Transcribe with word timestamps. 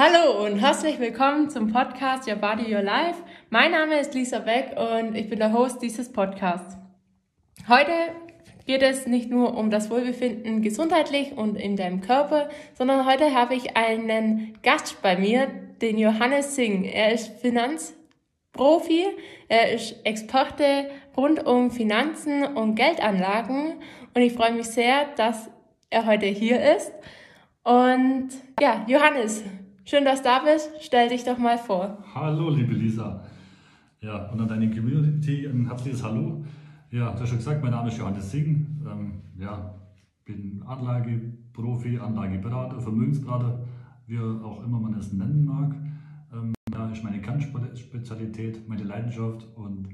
Hallo 0.00 0.46
und 0.46 0.60
herzlich 0.60 1.00
willkommen 1.00 1.50
zum 1.50 1.72
Podcast 1.72 2.28
Your 2.28 2.36
Body, 2.36 2.72
Your 2.72 2.82
Life. 2.82 3.20
Mein 3.50 3.72
Name 3.72 3.98
ist 3.98 4.14
Lisa 4.14 4.38
Beck 4.38 4.76
und 4.76 5.16
ich 5.16 5.28
bin 5.28 5.40
der 5.40 5.52
Host 5.52 5.82
dieses 5.82 6.12
Podcasts. 6.12 6.76
Heute 7.66 7.90
geht 8.64 8.82
es 8.82 9.08
nicht 9.08 9.28
nur 9.28 9.56
um 9.56 9.70
das 9.70 9.90
Wohlbefinden 9.90 10.62
gesundheitlich 10.62 11.32
und 11.36 11.56
in 11.56 11.74
deinem 11.74 12.00
Körper, 12.00 12.48
sondern 12.74 13.06
heute 13.06 13.34
habe 13.34 13.56
ich 13.56 13.76
einen 13.76 14.56
Gast 14.62 15.02
bei 15.02 15.16
mir, 15.16 15.48
den 15.82 15.98
Johannes 15.98 16.54
Singh. 16.54 16.88
Er 16.88 17.12
ist 17.12 17.32
Finanzprofi, 17.40 19.04
er 19.48 19.72
ist 19.72 19.96
Experte 20.06 20.90
rund 21.16 21.44
um 21.44 21.72
Finanzen 21.72 22.44
und 22.44 22.76
Geldanlagen 22.76 23.82
und 24.14 24.22
ich 24.22 24.34
freue 24.34 24.52
mich 24.52 24.66
sehr, 24.66 25.06
dass 25.16 25.50
er 25.90 26.06
heute 26.06 26.26
hier 26.26 26.76
ist. 26.76 26.92
Und 27.64 28.28
ja, 28.60 28.84
Johannes, 28.86 29.42
schön, 29.88 30.04
dass 30.04 30.22
du 30.22 30.28
da 30.28 30.40
bist. 30.40 30.70
Stell 30.80 31.08
dich 31.08 31.24
doch 31.24 31.38
mal 31.38 31.56
vor. 31.56 31.96
Hallo, 32.14 32.50
liebe 32.50 32.74
Lisa. 32.74 33.24
Ja, 34.00 34.30
und 34.30 34.40
an 34.40 34.48
deine 34.48 34.70
Community 34.70 35.46
ein 35.46 35.66
herzliches 35.66 36.02
Hallo. 36.04 36.44
Ja, 36.90 37.12
du 37.12 37.20
hast 37.20 37.28
schon 37.28 37.38
gesagt, 37.38 37.62
mein 37.62 37.72
Name 37.72 37.88
ist 37.88 37.98
Johannes 37.98 38.30
Singh. 38.30 38.66
Ähm, 38.86 39.22
ja, 39.38 39.74
bin 40.24 40.62
Anlageprofi, 40.66 41.98
Anlageberater, 41.98 42.78
Vermögensberater, 42.80 43.60
wie 44.06 44.18
auch 44.18 44.62
immer 44.62 44.78
man 44.78 44.94
es 44.94 45.12
nennen 45.12 45.44
mag. 45.46 45.74
Ähm, 46.32 46.52
ja, 46.72 46.90
ist 46.90 47.02
meine 47.02 47.20
Kernspezialität, 47.20 48.68
meine 48.68 48.84
Leidenschaft 48.84 49.46
und 49.56 49.88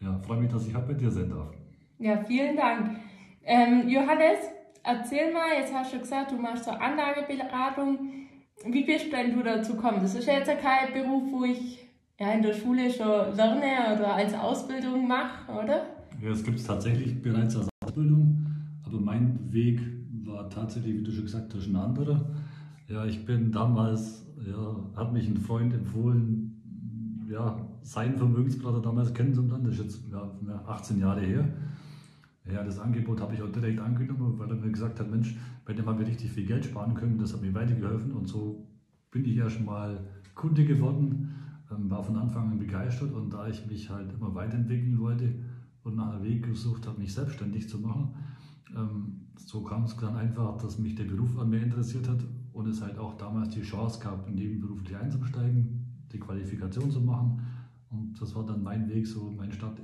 ja, 0.00 0.18
freue 0.18 0.40
mich, 0.40 0.50
dass 0.50 0.66
ich 0.66 0.74
heute 0.74 0.88
bei 0.88 0.94
dir 0.94 1.10
sein 1.10 1.30
darf. 1.30 1.54
Ja, 1.98 2.22
vielen 2.24 2.56
Dank. 2.56 2.98
Ähm, 3.44 3.88
Johannes, 3.88 4.38
erzähl 4.82 5.32
mal, 5.32 5.54
jetzt 5.56 5.72
hast 5.72 5.94
du 5.94 6.00
gesagt, 6.00 6.32
du 6.32 6.36
machst 6.36 6.64
so 6.64 6.72
Anlageberatung. 6.72 8.25
Wie 8.70 8.84
bist 8.84 9.12
denn 9.12 9.36
du 9.36 9.42
dazu 9.42 9.74
gekommen? 9.74 9.98
Das 10.02 10.14
ist 10.14 10.26
ja 10.26 10.34
jetzt 10.34 10.46
kein 10.46 10.92
Beruf, 10.92 11.22
wo 11.30 11.44
ich 11.44 11.78
ja, 12.18 12.32
in 12.32 12.42
der 12.42 12.54
Schule 12.54 12.90
schon 12.90 13.36
lerne 13.36 13.94
oder 13.94 14.14
als 14.14 14.34
Ausbildung 14.34 15.06
mache, 15.06 15.52
oder? 15.52 15.86
Ja, 16.22 16.30
es 16.30 16.42
gibt 16.42 16.58
es 16.58 16.66
tatsächlich 16.66 17.20
bereits 17.20 17.56
als 17.56 17.68
Ausbildung, 17.84 18.46
aber 18.84 19.00
mein 19.00 19.38
Weg 19.52 19.80
war 20.24 20.48
tatsächlich, 20.48 20.94
wie 20.94 21.02
du 21.02 21.12
schon 21.12 21.24
gesagt 21.24 21.54
hast, 21.54 21.66
ein 21.66 21.76
anderer. 21.76 22.24
Ja, 22.88 23.04
ich 23.04 23.24
bin 23.24 23.52
damals, 23.52 24.26
ja, 24.46 24.76
hat 24.96 25.12
mich 25.12 25.28
ein 25.28 25.36
Freund 25.36 25.74
empfohlen, 25.74 27.26
ja, 27.30 27.58
seinen 27.82 28.16
Vermögensberater 28.16 28.80
damals 28.80 29.12
kennenzulernen. 29.12 29.64
Das 29.64 29.74
ist 29.74 29.82
jetzt 29.82 30.00
ja, 30.10 30.30
18 30.66 31.00
Jahre 31.00 31.20
her. 31.20 31.44
Ja, 32.50 32.62
das 32.62 32.78
Angebot 32.78 33.20
habe 33.20 33.34
ich 33.34 33.42
auch 33.42 33.50
direkt 33.50 33.80
angenommen, 33.80 34.38
weil 34.38 34.48
er 34.50 34.56
mir 34.56 34.70
gesagt 34.70 35.00
hat, 35.00 35.10
Mensch, 35.10 35.36
dem 35.68 35.86
haben 35.86 35.98
wir 35.98 36.06
richtig 36.06 36.30
viel 36.30 36.46
Geld 36.46 36.64
sparen 36.64 36.94
können, 36.94 37.18
das 37.18 37.32
hat 37.32 37.42
mir 37.42 37.52
weitergeholfen. 37.52 38.12
Und 38.12 38.28
so 38.28 38.68
bin 39.10 39.24
ich 39.24 39.36
erst 39.36 39.60
mal 39.64 39.98
Kunde 40.34 40.64
geworden, 40.64 41.34
ähm, 41.72 41.90
war 41.90 42.04
von 42.04 42.16
Anfang 42.16 42.52
an 42.52 42.58
begeistert. 42.58 43.12
Und 43.12 43.30
da 43.32 43.48
ich 43.48 43.66
mich 43.66 43.90
halt 43.90 44.12
immer 44.12 44.34
weiterentwickeln 44.34 44.98
wollte 45.00 45.34
und 45.82 45.96
nach 45.96 46.14
einem 46.14 46.22
Weg 46.22 46.44
gesucht 46.44 46.86
habe, 46.86 47.00
mich 47.00 47.12
selbstständig 47.14 47.68
zu 47.68 47.78
machen, 47.78 48.14
ähm, 48.76 49.26
so 49.36 49.62
kam 49.62 49.84
es 49.84 49.96
dann 49.96 50.16
einfach, 50.16 50.56
dass 50.58 50.78
mich 50.78 50.94
der 50.94 51.04
Beruf 51.04 51.36
an 51.38 51.50
mir 51.50 51.62
interessiert 51.62 52.08
hat 52.08 52.24
und 52.52 52.68
es 52.68 52.80
halt 52.80 52.98
auch 52.98 53.16
damals 53.16 53.50
die 53.50 53.62
Chance 53.62 54.00
gab, 54.00 54.30
nebenberuflich 54.30 54.96
einzusteigen, 54.96 55.84
die 56.12 56.18
Qualifikation 56.18 56.90
zu 56.90 57.00
machen. 57.00 57.42
Und 57.90 58.20
das 58.20 58.34
war 58.34 58.46
dann 58.46 58.62
mein 58.62 58.88
Weg, 58.88 59.06
so 59.06 59.32
mein 59.36 59.50
Start 59.50 59.80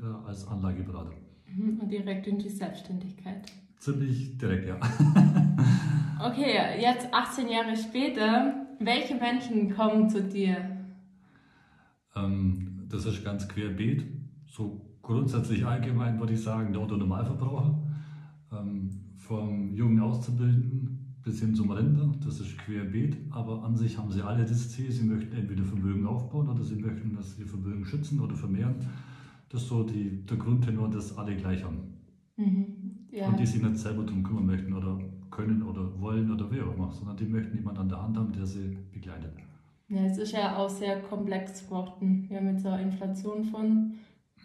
äh, 0.00 0.04
als 0.26 0.46
Anlageberater. 0.46 1.12
Mhm, 1.54 1.80
und 1.80 1.90
direkt 1.90 2.26
in 2.26 2.38
die 2.38 2.48
Selbstständigkeit. 2.48 3.50
Ziemlich 3.78 4.36
direkt, 4.38 4.66
ja. 4.68 4.76
okay, 6.24 6.80
jetzt 6.80 7.12
18 7.12 7.48
Jahre 7.48 7.76
später, 7.76 8.66
welche 8.78 9.14
Menschen 9.14 9.74
kommen 9.74 10.08
zu 10.08 10.22
dir? 10.22 10.56
Ähm, 12.16 12.86
das 12.88 13.06
ist 13.06 13.24
ganz 13.24 13.48
querbeet. 13.48 14.04
So 14.46 14.80
grundsätzlich 15.02 15.64
allgemein 15.64 16.18
würde 16.18 16.34
ich 16.34 16.42
sagen, 16.42 16.72
der 16.72 16.82
Autonormalverbraucher. 16.82 17.78
Ähm, 18.52 18.90
vom 19.16 19.72
jungen 19.74 20.00
Auszubildenden 20.00 21.00
bis 21.22 21.40
hin 21.40 21.54
zum 21.54 21.70
Rentner, 21.70 22.12
das 22.24 22.40
ist 22.40 22.58
querbeet, 22.58 23.16
aber 23.30 23.62
an 23.62 23.76
sich 23.76 23.98
haben 23.98 24.10
sie 24.10 24.22
alle 24.22 24.44
das 24.44 24.70
Ziel, 24.70 24.90
sie 24.90 25.04
möchten 25.04 25.36
entweder 25.36 25.64
Vermögen 25.64 26.06
aufbauen 26.06 26.48
oder 26.48 26.64
sie 26.64 26.76
möchten 26.76 27.14
dass 27.14 27.36
sie 27.36 27.44
Vermögen 27.44 27.84
schützen 27.84 28.20
oder 28.20 28.34
vermehren. 28.34 28.76
Das 29.50 29.62
ist 29.62 29.68
so 29.68 29.82
die, 29.82 30.24
der 30.24 30.36
Grundtenor, 30.36 30.88
dass 30.88 31.18
alle 31.18 31.36
gleich 31.36 31.62
haben. 31.62 31.94
Mhm, 32.36 33.06
ja. 33.10 33.28
Und 33.28 33.38
die 33.38 33.46
sich 33.46 33.60
nicht 33.60 33.76
selber 33.76 34.04
darum 34.04 34.22
kümmern 34.22 34.46
möchten 34.46 34.72
oder 34.72 34.98
können 35.30 35.62
oder 35.62 36.00
wollen 36.00 36.30
oder 36.30 36.50
wie 36.50 36.60
auch 36.60 36.74
immer, 36.74 36.90
sondern 36.92 37.16
die 37.16 37.26
möchten 37.26 37.56
jemanden 37.56 37.80
an 37.80 37.88
der 37.88 38.02
Hand 38.02 38.16
haben, 38.16 38.32
der 38.32 38.46
sie 38.46 38.78
begleitet. 38.92 39.32
Ja, 39.88 40.04
es 40.04 40.18
ist 40.18 40.32
ja 40.32 40.56
auch 40.56 40.70
sehr 40.70 41.02
komplex 41.02 41.64
geworden. 41.64 42.26
Wir 42.28 42.38
haben 42.38 42.48
jetzt 42.48 42.64
eine 42.64 42.82
Inflation 42.82 43.44
von. 43.44 43.94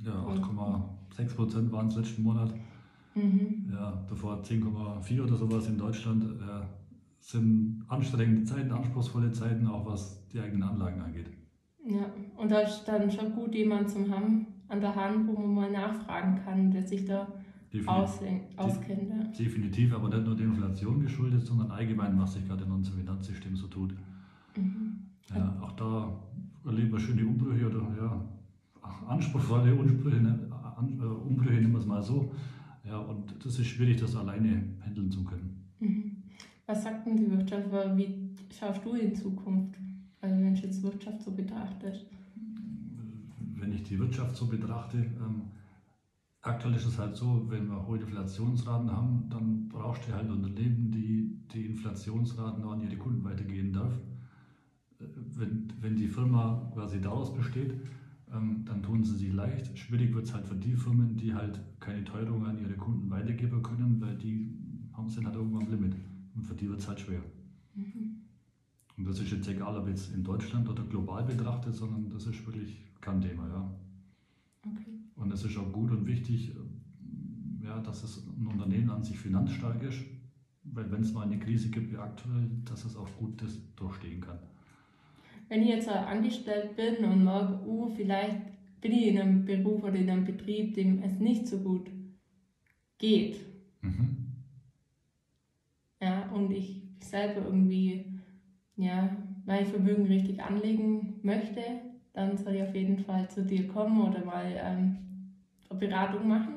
Ja, 0.03 0.11
8,6 0.11 1.35
Prozent 1.35 1.71
waren 1.71 1.87
es 1.87 1.95
letzten 1.95 2.23
Monat. 2.23 2.53
Mhm. 3.13 3.69
Ja, 3.71 4.03
davor 4.09 4.41
10,4 4.41 5.23
oder 5.23 5.35
sowas 5.35 5.67
in 5.67 5.77
Deutschland. 5.77 6.25
Ja, 6.41 6.67
sind 7.19 7.85
anstrengende 7.87 8.43
Zeiten, 8.43 8.71
anspruchsvolle 8.71 9.31
Zeiten, 9.31 9.67
auch 9.67 9.85
was 9.85 10.27
die 10.29 10.39
eigenen 10.39 10.63
Anlagen 10.63 11.01
angeht. 11.01 11.29
Ja, 11.83 12.11
und 12.37 12.51
da 12.51 12.59
ist 12.61 12.83
dann 12.85 13.09
schon 13.11 13.33
gut, 13.33 13.53
jemanden 13.53 13.87
zu 13.87 14.09
haben, 14.09 14.47
an 14.67 14.81
der 14.81 14.95
Hand, 14.95 15.27
wo 15.27 15.39
man 15.39 15.53
mal 15.53 15.71
nachfragen 15.71 16.41
kann, 16.43 16.71
der 16.71 16.85
sich 16.85 17.05
da 17.05 17.27
Definitiv, 17.71 18.57
auskennt. 18.57 19.09
Ja. 19.09 19.23
Definitiv, 19.37 19.93
aber 19.93 20.09
nicht 20.09 20.25
nur 20.25 20.35
der 20.35 20.45
Inflation 20.45 21.01
geschuldet, 21.01 21.45
sondern 21.45 21.71
allgemein, 21.71 22.17
was 22.19 22.33
sich 22.33 22.47
gerade 22.47 22.63
in 22.63 22.71
unserem 22.71 22.99
Finanzsystem 22.99 23.55
so 23.55 23.67
tut. 23.67 23.93
Mhm. 24.55 24.99
Ja, 25.33 25.57
auch 25.61 25.73
da 25.73 26.11
erleben 26.65 26.91
wir 26.91 26.99
schöne 26.99 27.25
Umbrüche 27.25 27.67
oder 27.67 27.87
ja, 27.97 28.21
anspruchsvolle 29.07 29.73
Umbrüche, 29.75 30.21
ne, 30.21 30.39
äh, 30.77 31.05
Umbrüche 31.05 31.53
nehmen 31.53 31.73
wir 31.73 31.79
es 31.79 31.85
mal 31.85 32.01
so. 32.01 32.31
Ja, 32.85 32.99
und 32.99 33.33
das 33.43 33.59
ist 33.59 33.67
schwierig, 33.67 33.97
das 33.99 34.15
alleine 34.15 34.63
handeln 34.85 35.11
zu 35.11 35.23
können. 35.23 35.65
Mhm. 35.79 36.17
Was 36.67 36.83
sagt 36.83 37.05
denn 37.05 37.17
die 37.17 37.29
Wirtschaft? 37.29 37.67
Wie 37.95 38.29
schaust 38.57 38.85
du 38.85 38.93
in 38.93 39.15
Zukunft, 39.15 39.75
also 40.21 40.35
wenn 40.35 40.53
du 40.53 40.61
jetzt 40.61 40.81
Wirtschaft 40.83 41.21
so 41.21 41.31
betrachtest? 41.31 42.05
Wenn 43.55 43.73
ich 43.73 43.83
die 43.83 43.99
Wirtschaft 43.99 44.35
so 44.35 44.47
betrachte, 44.47 44.97
ähm, 44.97 45.43
aktuell 46.41 46.75
ist 46.75 46.85
es 46.85 46.99
halt 46.99 47.15
so, 47.15 47.45
wenn 47.49 47.67
wir 47.67 47.87
hohe 47.87 47.99
Inflationsraten 47.99 48.91
haben, 48.91 49.29
dann 49.29 49.67
brauchst 49.69 50.07
du 50.07 50.13
halt 50.13 50.29
Unternehmen, 50.29 50.91
die 50.91 51.39
die 51.53 51.65
Inflationsraten 51.65 52.63
an 52.63 52.81
ihre 52.81 52.97
Kunden 52.97 53.23
weitergehen 53.23 53.73
darf. 53.73 53.93
Äh, 54.99 55.05
wenn, 55.35 55.73
wenn 55.81 55.95
die 55.95 56.07
Firma 56.07 56.69
quasi 56.73 57.01
daraus 57.01 57.33
besteht, 57.33 57.73
ähm, 58.33 58.63
dann 58.65 58.83
tun 58.83 59.03
sie 59.03 59.17
sich 59.17 59.33
leicht. 59.33 59.77
Schwierig 59.77 60.13
wird 60.13 60.25
es 60.25 60.33
halt 60.33 60.47
für 60.47 60.55
die 60.55 60.75
Firmen, 60.75 61.15
die 61.17 61.33
halt 61.33 61.59
keine 61.79 62.03
Teuerung 62.03 62.45
an 62.45 62.57
ihre 62.57 62.75
Kunden 62.75 63.09
weitergeben 63.09 63.61
können, 63.61 64.01
weil 64.01 64.15
die 64.15 64.57
haben 64.93 65.09
sie 65.09 65.23
halt 65.23 65.35
irgendwann 65.35 65.63
ein 65.63 65.71
Limit. 65.71 65.95
Und 66.35 66.43
für 66.43 66.55
die 66.55 66.69
wird 66.69 66.79
es 66.79 66.87
halt 66.87 66.99
schwer. 66.99 67.21
Mhm. 67.75 68.21
Und 68.97 69.05
das 69.07 69.19
ist 69.19 69.31
jetzt 69.31 69.47
egal, 69.47 69.77
ob 69.77 69.87
jetzt 69.87 70.13
in 70.13 70.23
Deutschland 70.23 70.69
oder 70.69 70.83
global 70.83 71.23
betrachtet, 71.23 71.75
sondern 71.75 72.09
das 72.09 72.25
ist 72.27 72.45
wirklich 72.45 72.84
kein 73.01 73.21
Thema, 73.21 73.47
ja. 73.47 73.71
Okay. 74.65 74.99
Und 75.15 75.31
es 75.31 75.43
ist 75.43 75.57
auch 75.57 75.71
gut 75.71 75.91
und 75.91 76.05
wichtig, 76.05 76.53
ja, 77.63 77.79
dass 77.79 78.03
es 78.03 78.25
ein 78.25 78.47
Unternehmen 78.47 78.89
an 78.89 79.03
sich 79.03 79.17
finanzstark 79.17 79.81
ist, 79.83 79.99
weil 80.63 80.91
wenn 80.91 81.01
es 81.01 81.13
mal 81.13 81.23
eine 81.23 81.39
Krise 81.39 81.69
gibt 81.69 81.91
wie 81.91 81.97
aktuell, 81.97 82.49
dass 82.65 82.85
es 82.85 82.95
auch 82.95 83.09
gut 83.17 83.41
das 83.41 83.57
durchstehen 83.75 84.21
kann. 84.21 84.39
Wenn 85.47 85.61
ich 85.61 85.69
jetzt 85.69 85.87
angestellt 85.87 86.75
bin 86.75 87.05
und 87.05 87.23
merke, 87.23 87.63
uh, 87.67 87.89
vielleicht 87.95 88.37
bin 88.81 88.91
ich 88.91 89.07
in 89.07 89.19
einem 89.19 89.45
Beruf 89.45 89.83
oder 89.83 89.95
in 89.95 90.09
einem 90.09 90.25
Betrieb, 90.25 90.73
dem 90.73 91.01
es 91.03 91.19
nicht 91.19 91.47
so 91.47 91.59
gut 91.59 91.89
geht. 92.97 93.39
Mhm. 93.81 94.17
Ja, 96.01 96.29
und 96.31 96.51
ich 96.51 96.81
selber 96.99 97.45
irgendwie 97.45 98.05
ja, 98.77 99.15
mein 99.45 99.65
Vermögen 99.65 100.05
richtig 100.05 100.41
anlegen 100.41 101.19
möchte, 101.23 101.61
dann 102.15 102.37
soll 102.37 102.55
ich 102.55 102.63
auf 102.63 102.73
jeden 102.73 102.99
Fall 102.99 103.29
zu 103.29 103.43
dir 103.43 103.67
kommen 103.67 104.01
oder 104.01 104.23
mal 104.23 104.45
ähm, 104.55 104.97
eine 105.69 105.79
Beratung 105.79 106.27
machen? 106.27 106.55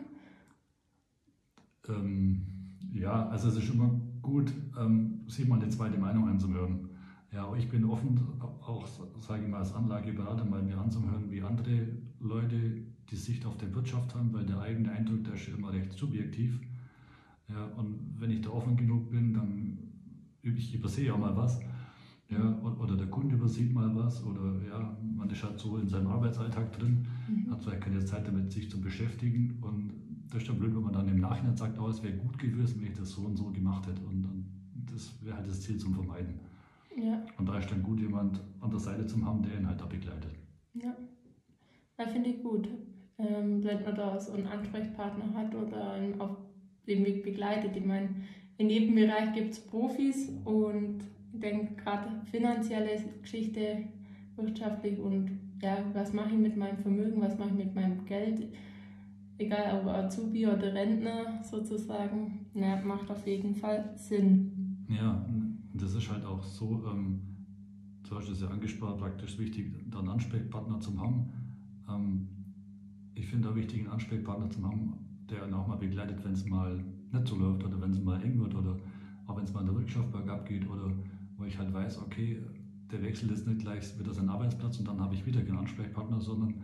Ähm, 1.88 2.46
ja, 2.92 3.28
also 3.28 3.48
es 3.48 3.56
ist 3.56 3.74
immer 3.74 3.90
gut, 4.22 4.52
ähm, 4.78 5.24
sich 5.26 5.48
mal 5.48 5.60
eine 5.60 5.68
zweite 5.68 5.98
Meinung 5.98 6.28
anzuhören. 6.28 6.88
Ja, 7.32 7.54
ich 7.56 7.68
bin 7.68 7.84
offen, 7.84 8.18
auch, 8.40 8.86
sage 9.20 9.42
ich 9.42 9.48
mal, 9.48 9.58
als 9.58 9.74
Anlageberater 9.74 10.44
mal 10.44 10.62
mir 10.62 10.78
anzuhören, 10.78 11.30
wie 11.30 11.42
andere 11.42 11.88
Leute 12.20 12.82
die 13.10 13.16
Sicht 13.16 13.44
auf 13.44 13.56
die 13.58 13.74
Wirtschaft 13.74 14.14
haben, 14.14 14.32
weil 14.32 14.46
der 14.46 14.60
eigene 14.60 14.92
Eindruck, 14.92 15.24
der 15.24 15.34
ist 15.34 15.48
immer 15.48 15.72
recht 15.72 15.92
subjektiv. 15.92 16.60
Ja, 17.48 17.64
und 17.76 18.14
wenn 18.18 18.30
ich 18.30 18.42
da 18.42 18.50
offen 18.50 18.76
genug 18.76 19.10
bin, 19.10 19.34
dann 19.34 19.78
übe 20.42 20.58
ich 20.58 20.74
übersehe 20.74 21.12
auch 21.12 21.18
mal 21.18 21.36
was. 21.36 21.60
Ja, 22.30 22.58
oder 22.78 22.94
der 22.94 23.06
Kunde 23.06 23.36
übersieht 23.36 23.72
mal 23.72 23.94
was 23.94 24.22
oder 24.22 24.60
ja, 24.68 24.96
man 25.16 25.30
ist 25.30 25.42
halt 25.42 25.58
so 25.58 25.78
in 25.78 25.88
seinem 25.88 26.08
Arbeitsalltag 26.08 26.72
drin, 26.72 27.06
mhm. 27.26 27.50
hat 27.50 27.62
vielleicht 27.62 27.80
keine 27.80 28.04
Zeit 28.04 28.26
damit, 28.26 28.52
sich 28.52 28.70
zu 28.70 28.78
beschäftigen 28.80 29.58
und 29.62 29.94
das 30.30 30.42
ist 30.42 30.48
dann 30.50 30.58
blöd, 30.58 30.74
wenn 30.74 30.82
man 30.82 30.92
dann 30.92 31.08
im 31.08 31.20
Nachhinein 31.20 31.56
sagt, 31.56 31.78
oh, 31.78 31.88
es 31.88 32.02
wäre 32.02 32.18
gut 32.18 32.38
gewesen, 32.38 32.80
wenn 32.80 32.88
ich 32.88 32.98
das 32.98 33.12
so 33.12 33.22
und 33.22 33.36
so 33.36 33.44
gemacht 33.50 33.86
hätte 33.86 34.02
und, 34.02 34.26
und 34.26 34.44
das 34.92 35.14
wäre 35.24 35.36
halt 35.36 35.48
das 35.48 35.62
Ziel 35.62 35.78
zum 35.78 35.94
Vermeiden. 35.94 36.38
Ja. 37.02 37.24
Und 37.38 37.48
da 37.48 37.58
ist 37.58 37.70
dann 37.70 37.82
gut, 37.82 37.98
jemand 38.00 38.40
an 38.60 38.70
der 38.70 38.80
Seite 38.80 39.06
zu 39.06 39.24
haben, 39.24 39.42
der 39.42 39.58
ihn 39.58 39.66
halt 39.66 39.80
da 39.80 39.86
begleitet. 39.86 40.32
Ja, 40.74 40.94
das 41.96 42.12
finde 42.12 42.30
ich 42.30 42.42
gut. 42.42 42.68
Ähm, 43.16 43.64
wenn 43.64 43.82
man 43.82 43.94
da 43.94 44.20
so 44.20 44.32
einen 44.32 44.46
Ansprechpartner 44.46 45.32
hat 45.34 45.54
oder 45.54 45.92
einen 45.92 46.20
auf 46.20 46.36
dem 46.86 47.04
Weg 47.04 47.22
begleitet. 47.22 47.76
Ich 47.76 47.84
meine, 47.84 48.08
in 48.58 48.70
jedem 48.70 48.94
Bereich 48.94 49.32
gibt 49.32 49.52
es 49.52 49.60
Profis 49.60 50.30
und 50.44 51.00
ich 51.32 51.40
denke 51.40 51.74
gerade 51.74 52.08
finanzielle 52.30 52.98
Geschichte, 53.22 53.84
wirtschaftlich 54.36 54.98
und 54.98 55.38
ja, 55.62 55.78
was 55.92 56.12
mache 56.12 56.30
ich 56.30 56.38
mit 56.38 56.56
meinem 56.56 56.78
Vermögen, 56.78 57.20
was 57.20 57.38
mache 57.38 57.50
ich 57.50 57.64
mit 57.64 57.74
meinem 57.74 58.04
Geld, 58.04 58.48
egal 59.38 59.80
ob 59.80 59.88
Azubi 59.88 60.46
oder 60.46 60.72
Rentner 60.74 61.42
sozusagen, 61.42 62.46
ja, 62.54 62.80
macht 62.84 63.10
auf 63.10 63.26
jeden 63.26 63.54
Fall 63.54 63.92
Sinn. 63.96 64.86
Ja, 64.88 65.26
das 65.74 65.94
ist 65.94 66.10
halt 66.10 66.24
auch 66.24 66.42
so, 66.42 66.84
ähm, 66.90 67.20
du 68.08 68.16
hast 68.16 68.28
es 68.28 68.40
ja 68.40 68.48
angesprochen, 68.48 68.98
praktisch 68.98 69.38
wichtig, 69.38 69.74
da 69.90 69.98
einen 69.98 70.08
Ansprechpartner 70.08 70.80
zu 70.80 70.98
haben. 71.00 71.32
Ähm, 71.88 72.28
ich 73.14 73.26
finde 73.26 73.50
auch 73.50 73.54
wichtig, 73.54 73.80
einen 73.80 73.90
Ansprechpartner 73.90 74.48
zu 74.50 74.62
haben, 74.62 74.94
der 75.28 75.42
einen 75.42 75.54
auch 75.54 75.66
mal 75.66 75.76
begleitet, 75.76 76.24
wenn 76.24 76.32
es 76.32 76.46
mal 76.46 76.82
nicht 77.12 77.26
so 77.26 77.36
läuft 77.36 77.64
oder 77.64 77.80
wenn 77.80 77.90
es 77.90 78.00
mal 78.00 78.22
eng 78.22 78.38
wird 78.38 78.54
oder 78.54 78.76
auch 79.26 79.36
wenn 79.36 79.44
es 79.44 79.52
mal 79.52 79.60
in 79.60 79.66
der 79.66 79.76
Wirtschaft 79.76 80.10
bergab 80.12 80.46
geht 80.46 80.68
oder 80.68 80.90
wo 81.38 81.44
ich 81.44 81.58
halt 81.58 81.72
weiß, 81.72 81.98
okay, 82.02 82.42
der 82.90 83.02
Wechsel 83.02 83.30
ist 83.30 83.46
nicht 83.46 83.60
gleich 83.60 83.98
wieder 83.98 84.12
sein 84.12 84.28
Arbeitsplatz 84.28 84.78
und 84.78 84.88
dann 84.88 85.00
habe 85.00 85.14
ich 85.14 85.24
wieder 85.24 85.40
keinen 85.42 85.58
Ansprechpartner, 85.58 86.20
sondern 86.20 86.54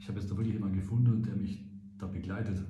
ich 0.00 0.08
habe 0.08 0.18
jetzt 0.18 0.30
da 0.30 0.36
wirklich 0.36 0.54
jemanden 0.54 0.76
gefunden, 0.76 1.22
der 1.22 1.36
mich 1.36 1.64
da 1.98 2.06
begleitet. 2.06 2.62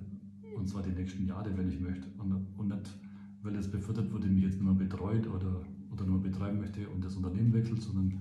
Und 0.57 0.69
zwar 0.69 0.83
die 0.83 0.91
nächsten 0.91 1.27
Jahre, 1.27 1.57
wenn 1.57 1.69
ich 1.69 1.81
möchte. 1.81 2.07
Und, 2.19 2.47
und 2.57 2.69
nicht, 2.69 2.97
weil 3.43 3.57
es 3.57 3.69
befördert 3.69 4.13
wurde, 4.13 4.29
mich 4.29 4.45
jetzt 4.45 4.61
nur 4.61 4.75
betreut 4.75 5.27
oder, 5.27 5.63
oder 5.91 6.05
nur 6.05 6.23
betreiben 6.23 6.59
möchte 6.59 6.89
und 6.89 7.05
das 7.05 7.17
Unternehmen 7.17 7.53
wechselt, 7.53 7.83
sondern 7.83 8.21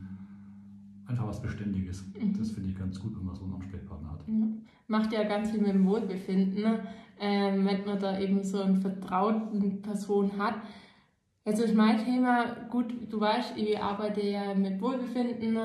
einfach 1.05 1.27
was 1.27 1.41
Beständiges. 1.41 2.05
Mhm. 2.19 2.37
Das 2.37 2.51
finde 2.51 2.69
ich 2.69 2.77
ganz 2.77 2.99
gut, 2.99 3.15
wenn 3.17 3.25
man 3.25 3.35
so 3.35 3.43
einen 3.43 3.53
Ansprechpartner 3.53 4.11
hat. 4.11 4.27
Mhm. 4.27 4.61
Macht 4.87 5.13
ja 5.13 5.23
ganz 5.23 5.51
viel 5.51 5.61
mit 5.61 5.73
dem 5.73 5.85
Wohlbefinden, 5.85 6.61
ne? 6.61 6.79
ähm, 7.19 7.65
wenn 7.65 7.85
man 7.85 7.99
da 7.99 8.19
eben 8.19 8.43
so 8.43 8.61
eine 8.61 8.75
vertrauten 8.79 9.81
Person 9.81 10.31
hat. 10.37 10.55
Jetzt 11.45 11.59
ist 11.59 11.75
mein 11.75 12.01
Thema, 12.01 12.55
gut, 12.69 12.93
du 13.11 13.19
weißt, 13.19 13.57
ich 13.57 13.77
arbeite 13.77 14.21
ja 14.25 14.53
mit 14.53 14.79
Wohlbefinden, 14.81 15.57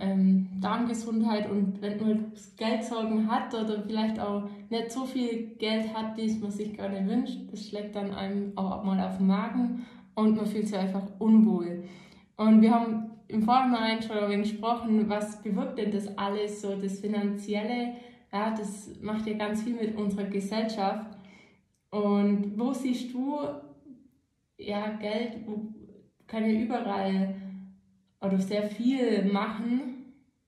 ähm, 0.00 0.48
Darmgesundheit 0.62 1.50
und 1.50 1.82
wenn 1.82 2.00
man 2.00 2.32
Geldsorgen 2.56 3.30
hat 3.30 3.52
oder 3.52 3.82
vielleicht 3.82 4.18
auch 4.18 4.48
nicht 4.70 4.90
so 4.90 5.04
viel 5.04 5.48
Geld 5.58 5.92
hat, 5.94 6.16
wie 6.16 6.24
es 6.24 6.40
man 6.40 6.50
sich 6.50 6.72
gerne 6.72 7.06
wünscht, 7.06 7.38
das 7.50 7.68
schlägt 7.68 7.94
dann 7.96 8.14
einem 8.14 8.56
auch 8.56 8.82
mal 8.82 8.98
auf 8.98 9.18
den 9.18 9.26
Magen 9.26 9.84
und 10.14 10.36
man 10.36 10.46
fühlt 10.46 10.68
sich 10.68 10.78
einfach 10.78 11.06
unwohl. 11.18 11.84
Und 12.38 12.62
wir 12.62 12.72
haben 12.72 13.10
im 13.28 13.42
Vorhinein 13.42 14.00
schon 14.00 14.16
darüber 14.16 14.38
gesprochen, 14.38 15.06
was 15.06 15.42
bewirkt 15.42 15.78
denn 15.78 15.90
das 15.90 16.16
alles, 16.16 16.62
so 16.62 16.76
das 16.76 17.00
Finanzielle, 17.00 17.92
ja, 18.32 18.54
das 18.56 18.90
macht 19.02 19.26
ja 19.26 19.34
ganz 19.34 19.62
viel 19.62 19.74
mit 19.74 19.98
unserer 19.98 20.24
Gesellschaft. 20.24 21.14
Und 21.90 22.54
wo 22.56 22.72
siehst 22.72 23.12
du 23.12 23.38
ja, 24.58 24.96
Geld 24.96 25.46
kann 26.26 26.44
ja 26.44 26.60
überall 26.60 27.34
oder 28.20 28.38
sehr 28.38 28.68
viel 28.68 29.24
machen. 29.32 29.80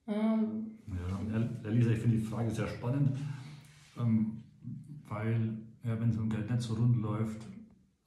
Ähm, 0.07 0.71
ja, 0.87 1.69
Elisa, 1.69 1.91
ich 1.91 1.99
finde 1.99 2.17
die 2.17 2.23
Frage 2.23 2.49
sehr 2.49 2.67
spannend, 2.67 3.17
ähm, 3.97 4.43
weil 5.07 5.57
ja, 5.83 5.99
wenn 5.99 6.09
es 6.09 6.17
um 6.17 6.29
Geld 6.29 6.49
nicht 6.49 6.61
so 6.61 6.73
rund 6.73 6.97
läuft, 6.97 7.45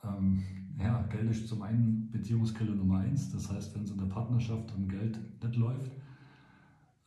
ähm, 0.05 0.43
ja, 0.79 1.03
Geld 1.11 1.31
ist 1.31 1.49
zum 1.49 1.63
einen 1.63 2.11
Beziehungskiller 2.11 2.75
Nummer 2.75 2.99
eins. 2.99 3.31
Das 3.31 3.51
heißt, 3.51 3.75
wenn 3.75 3.85
es 3.85 3.91
in 3.91 3.99
der 3.99 4.07
Partnerschaft 4.07 4.75
um 4.77 4.89
Geld 4.89 5.19
nicht 5.43 5.57
läuft, 5.57 5.93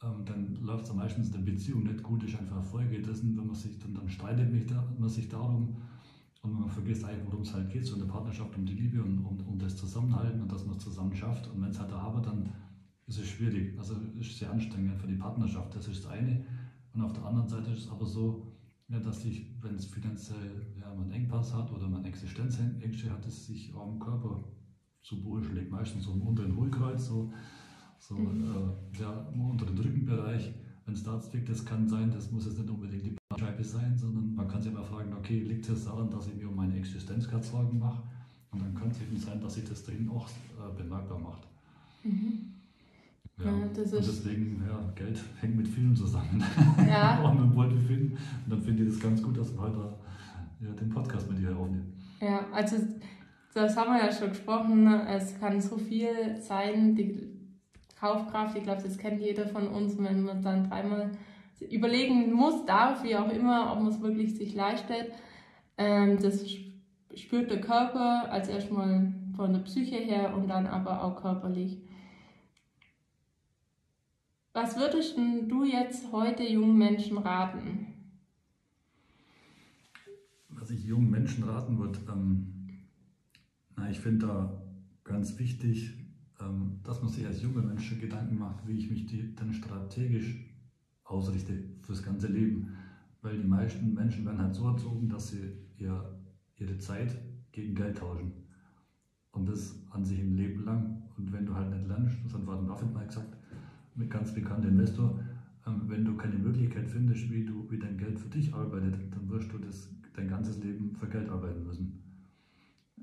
ähm, 0.01 0.25
dann 0.25 0.55
läuft 0.61 0.85
es 0.85 0.93
meistens 0.93 1.27
in 1.27 1.33
der 1.33 1.51
Beziehung 1.51 1.83
nicht 1.83 2.01
gut. 2.01 2.23
Ist 2.23 2.39
einfach 2.39 2.63
Folge 2.63 3.01
dessen, 3.01 3.37
wenn 3.37 3.47
man 3.47 3.55
sich 3.55 3.77
dann, 3.79 3.93
dann 3.93 4.09
streitet 4.09 4.49
man 4.99 5.09
sich 5.09 5.27
darum, 5.27 5.75
und 6.45 6.59
man 6.59 6.69
vergisst 6.69 7.03
eigentlich, 7.03 7.25
worum 7.25 7.41
es 7.41 7.53
halt 7.53 7.69
geht, 7.69 7.85
so 7.85 7.93
in 7.93 8.01
der 8.01 8.07
Partnerschaft, 8.07 8.55
um 8.55 8.65
die 8.65 8.73
Liebe 8.73 9.01
und 9.03 9.19
um, 9.19 9.39
um 9.47 9.57
das 9.57 9.75
Zusammenhalten 9.75 10.41
und 10.41 10.51
dass 10.51 10.65
man 10.65 10.77
es 10.77 10.83
zusammen 10.83 11.15
schafft. 11.15 11.47
Und 11.47 11.61
wenn 11.61 11.71
es 11.71 11.79
halt 11.79 11.91
da 11.91 11.97
aber 11.97 12.21
dann 12.21 12.51
ist 13.07 13.19
es 13.19 13.27
schwierig. 13.27 13.77
Also 13.77 13.95
es 14.19 14.27
ist 14.27 14.37
sehr 14.39 14.51
anstrengend 14.51 14.99
für 14.99 15.07
die 15.07 15.15
Partnerschaft, 15.15 15.75
das 15.75 15.87
ist 15.87 16.05
das 16.05 16.11
eine. 16.11 16.45
Und 16.93 17.01
auf 17.01 17.13
der 17.13 17.25
anderen 17.25 17.47
Seite 17.47 17.71
ist 17.71 17.85
es 17.85 17.89
aber 17.89 18.05
so, 18.05 18.53
ja, 18.87 18.99
dass 18.99 19.21
sich, 19.21 19.55
wenn 19.61 19.75
es 19.75 19.85
finanziell 19.85 20.67
ja, 20.79 20.93
man 20.93 21.05
einen 21.05 21.23
Engpass 21.23 21.53
hat 21.53 21.71
oder 21.71 21.87
man 21.87 22.05
Existenzängste 22.05 23.11
hat, 23.11 23.25
es 23.25 23.47
sich 23.47 23.73
auch 23.73 23.91
im 23.91 23.99
Körper 23.99 24.43
zu 25.01 25.21
Boden 25.23 25.43
schlägt. 25.43 25.71
Meistens 25.71 26.03
so 26.03 26.13
im 26.13 26.21
unteren 26.21 26.55
Hohlkreuz, 26.55 27.07
so, 27.07 27.31
so 27.99 28.15
mhm. 28.15 28.43
äh, 28.43 29.01
ja, 29.01 29.27
im 29.33 29.41
unteren 29.41 29.77
Rückenbereich. 29.77 30.53
Da 30.87 31.19
zwickt, 31.19 31.49
das 31.49 31.65
kann 31.65 31.87
sein, 31.89 32.11
das 32.11 32.31
muss 32.31 32.45
jetzt 32.45 32.59
nicht 32.59 32.69
unbedingt 32.69 33.05
die 33.05 33.15
Scheibe 33.39 33.63
sein, 33.63 33.97
sondern 33.97 34.35
man 34.35 34.47
kann 34.47 34.61
sich 34.61 34.71
immer 34.71 34.83
fragen, 34.83 35.11
okay, 35.13 35.39
liegt 35.39 35.67
es 35.67 35.85
daran, 35.85 36.09
dass 36.09 36.27
ich 36.27 36.35
mir 36.35 36.47
um 36.47 36.55
meine 36.55 36.77
Existenz 36.77 37.27
gerade 37.27 37.43
Sorgen 37.43 37.79
mache? 37.79 38.03
Und 38.51 38.61
dann 38.61 38.73
könnte 38.73 38.95
es 38.95 39.01
eben 39.01 39.17
sein, 39.17 39.41
dass 39.41 39.55
sich 39.55 39.65
das 39.65 39.83
dahin 39.83 40.09
auch 40.09 40.27
äh, 40.29 40.77
bemerkbar 40.77 41.19
macht. 41.19 41.47
Mhm. 42.03 42.53
Ja, 43.37 43.45
ja 43.45 43.51
und 43.51 43.75
deswegen, 43.75 44.63
ja, 44.65 44.79
Geld 44.95 45.21
hängt 45.41 45.57
mit 45.57 45.67
vielen 45.67 45.95
zusammen. 45.95 46.43
Ja. 46.87 47.19
auch 47.23 47.33
mit 47.33 47.53
Wohlbefinden. 47.55 48.11
Und 48.11 48.49
dann 48.49 48.61
finde 48.61 48.83
ich 48.83 48.89
es 48.89 48.99
ganz 48.99 49.21
gut, 49.21 49.37
dass 49.37 49.53
wir 49.53 49.61
heute 49.61 49.93
ja, 50.61 50.71
den 50.71 50.89
Podcast 50.89 51.29
mit 51.29 51.39
dir 51.39 51.57
aufnehmen. 51.57 51.93
Ja, 52.21 52.45
also 52.53 52.77
das 53.53 53.75
haben 53.75 53.93
wir 53.93 54.05
ja 54.05 54.11
schon 54.11 54.29
gesprochen. 54.29 54.87
Es 54.87 55.37
kann 55.39 55.59
so 55.59 55.77
viel 55.77 56.39
sein, 56.39 56.95
die 56.95 57.34
Kaufkraft, 57.99 58.57
ich 58.57 58.63
glaube, 58.63 58.83
das 58.83 58.97
kennt 58.97 59.21
jeder 59.21 59.47
von 59.47 59.67
uns, 59.67 59.97
wenn 59.97 60.23
man 60.23 60.41
dann 60.41 60.69
dreimal 60.69 61.11
überlegen 61.69 62.33
muss, 62.33 62.65
darf, 62.65 63.03
wie 63.03 63.15
auch 63.15 63.31
immer, 63.31 63.71
ob 63.71 63.79
man 63.79 63.91
es 63.91 64.01
wirklich 64.01 64.35
sich 64.35 64.53
leistet. 64.53 65.11
Ähm, 65.77 66.21
das 66.21 66.45
spürt 67.15 67.49
der 67.49 67.61
Körper 67.61 68.31
als 68.31 68.49
erstmal 68.49 69.13
von 69.35 69.53
der 69.53 69.61
Psyche 69.61 69.97
her 69.97 70.35
und 70.35 70.47
dann 70.47 70.67
aber 70.67 71.03
auch 71.03 71.21
körperlich. 71.21 71.81
Was 74.53 74.77
würdest 74.77 75.17
du 75.17 75.65
jetzt 75.65 76.11
heute 76.11 76.43
jungen 76.43 76.77
Menschen 76.77 77.17
raten? 77.17 77.87
Was 80.49 80.69
ich 80.69 80.85
jungen 80.85 81.09
Menschen 81.09 81.43
raten 81.43 81.77
würde, 81.77 81.99
ähm, 82.09 82.79
na, 83.75 83.89
ich 83.89 83.99
finde 83.99 84.27
da 84.27 84.61
ganz 85.03 85.37
wichtig, 85.37 85.93
dass 86.83 87.01
man 87.01 87.09
sich 87.09 87.25
als 87.25 87.41
junge 87.41 87.61
Menschen 87.61 87.99
Gedanken 87.99 88.37
macht, 88.37 88.67
wie 88.67 88.77
ich 88.77 88.89
mich 88.89 89.05
die, 89.05 89.33
dann 89.35 89.53
strategisch 89.53 90.35
ausrichte 91.03 91.53
fürs 91.81 92.03
ganze 92.03 92.27
Leben. 92.27 92.75
Weil 93.21 93.37
die 93.37 93.47
meisten 93.47 93.93
Menschen 93.93 94.25
werden 94.25 94.41
halt 94.41 94.55
so 94.55 94.67
erzogen, 94.67 95.09
dass 95.09 95.29
sie 95.29 95.51
ihr, 95.77 96.19
ihre 96.57 96.77
Zeit 96.77 97.17
gegen 97.51 97.73
Geld 97.73 97.97
tauschen. 97.97 98.33
Und 99.31 99.47
das 99.47 99.81
an 99.91 100.05
sich 100.05 100.19
ein 100.19 100.35
Leben 100.35 100.65
lang. 100.65 101.03
Und 101.17 101.31
wenn 101.31 101.45
du 101.45 101.55
halt 101.55 101.71
nicht 101.71 101.87
lernst, 101.87 102.17
das 102.23 102.33
hat 102.33 102.45
Warren 102.45 102.67
Buffett 102.67 102.93
mal 102.93 103.05
gesagt, 103.05 103.35
mit 103.95 104.09
ganz 104.09 104.33
bekannter 104.33 104.67
Investor, 104.67 105.19
ähm, 105.65 105.83
wenn 105.87 106.05
du 106.05 106.15
keine 106.15 106.37
Möglichkeit 106.37 106.87
findest, 106.87 107.31
wie, 107.31 107.45
du, 107.45 107.69
wie 107.69 107.79
dein 107.79 107.97
Geld 107.97 108.19
für 108.19 108.29
dich 108.29 108.53
arbeitet, 108.53 108.95
dann 109.11 109.29
wirst 109.29 109.51
du 109.51 109.57
das, 109.57 109.89
dein 110.13 110.27
ganzes 110.27 110.61
Leben 110.63 110.95
für 110.95 111.07
Geld 111.07 111.29
arbeiten 111.29 111.65
müssen. 111.65 112.01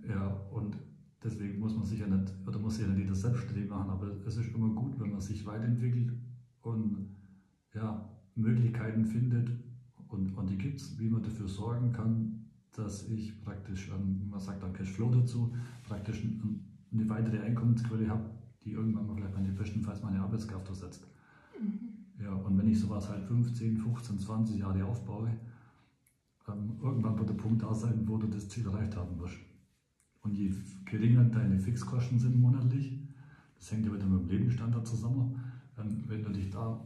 Ja, 0.08 0.28
und 0.50 0.76
deswegen 1.24 1.58
muss 1.58 1.74
man 1.74 1.84
sich 1.84 2.00
ja 2.00 2.06
nicht, 2.06 2.32
oder 2.46 2.58
muss 2.58 2.76
sich 2.76 2.86
ja 2.86 2.92
nicht 2.92 3.04
jeder 3.04 3.14
selbstständig 3.14 3.68
machen, 3.68 3.90
aber 3.90 4.08
es 4.26 4.36
ist 4.36 4.54
immer 4.54 4.68
gut, 4.68 4.98
wenn 4.98 5.10
man 5.10 5.20
sich 5.20 5.44
weiterentwickelt 5.46 6.12
und 6.62 7.08
ja, 7.74 8.08
Möglichkeiten 8.34 9.04
findet 9.04 9.50
und, 10.08 10.36
und 10.36 10.50
die 10.50 10.58
gibt 10.58 10.80
es, 10.80 10.98
wie 10.98 11.08
man 11.08 11.22
dafür 11.22 11.48
sorgen 11.48 11.92
kann, 11.92 12.50
dass 12.72 13.08
ich 13.08 13.42
praktisch, 13.44 13.90
ähm, 13.90 14.28
man 14.30 14.40
sagt 14.40 14.62
dann 14.62 14.72
Cashflow 14.72 15.10
dazu, 15.10 15.54
praktisch 15.84 16.22
eine 16.92 17.08
weitere 17.08 17.40
Einkommensquelle 17.40 18.08
habe, 18.08 18.30
die 18.64 18.72
irgendwann 18.72 19.06
mal 19.06 19.16
vielleicht 19.16 19.34
meine 19.34 19.52
bestenfalls 19.52 20.02
meine 20.02 20.20
Arbeitskraft 20.20 20.68
ersetzt. 20.68 21.06
Mhm. 21.60 22.22
Ja, 22.22 22.32
und 22.32 22.56
wenn 22.56 22.68
ich 22.68 22.80
sowas 22.80 23.08
halt 23.08 23.24
15, 23.24 23.78
15, 23.78 24.18
20 24.18 24.58
Jahre 24.58 24.84
aufbaue, 24.84 25.30
ähm, 26.48 26.78
irgendwann 26.82 27.18
wird 27.18 27.30
der 27.30 27.34
Punkt 27.34 27.62
da 27.62 27.74
sein, 27.74 28.02
wo 28.06 28.16
du 28.16 28.26
das 28.26 28.48
Ziel 28.48 28.66
erreicht 28.66 28.96
haben 28.96 29.18
wirst. 29.18 29.38
Und 30.22 30.34
je 30.34 30.52
geringer 30.84 31.24
deine 31.24 31.58
Fixkosten 31.58 32.18
sind 32.18 32.40
monatlich, 32.40 32.98
das 33.56 33.72
hängt 33.72 33.86
ja 33.86 33.92
wieder 33.92 34.06
mit 34.06 34.22
dem 34.22 34.28
Lebensstandard 34.28 34.86
zusammen, 34.86 35.40
ähm, 35.78 36.04
wenn 36.06 36.22
du 36.22 36.30
dich 36.30 36.50
da 36.50 36.80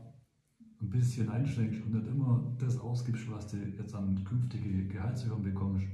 ein 0.81 0.91
bisschen 0.91 1.29
einschränkst 1.29 1.83
und 1.85 1.95
nicht 1.95 2.07
immer 2.07 2.55
das 2.59 2.79
ausgibst, 2.79 3.31
was 3.31 3.49
du 3.49 3.57
jetzt 3.57 3.95
an 3.95 4.25
künftige 4.25 4.87
Gehaltserhöhung 4.87 5.43
bekommst 5.43 5.87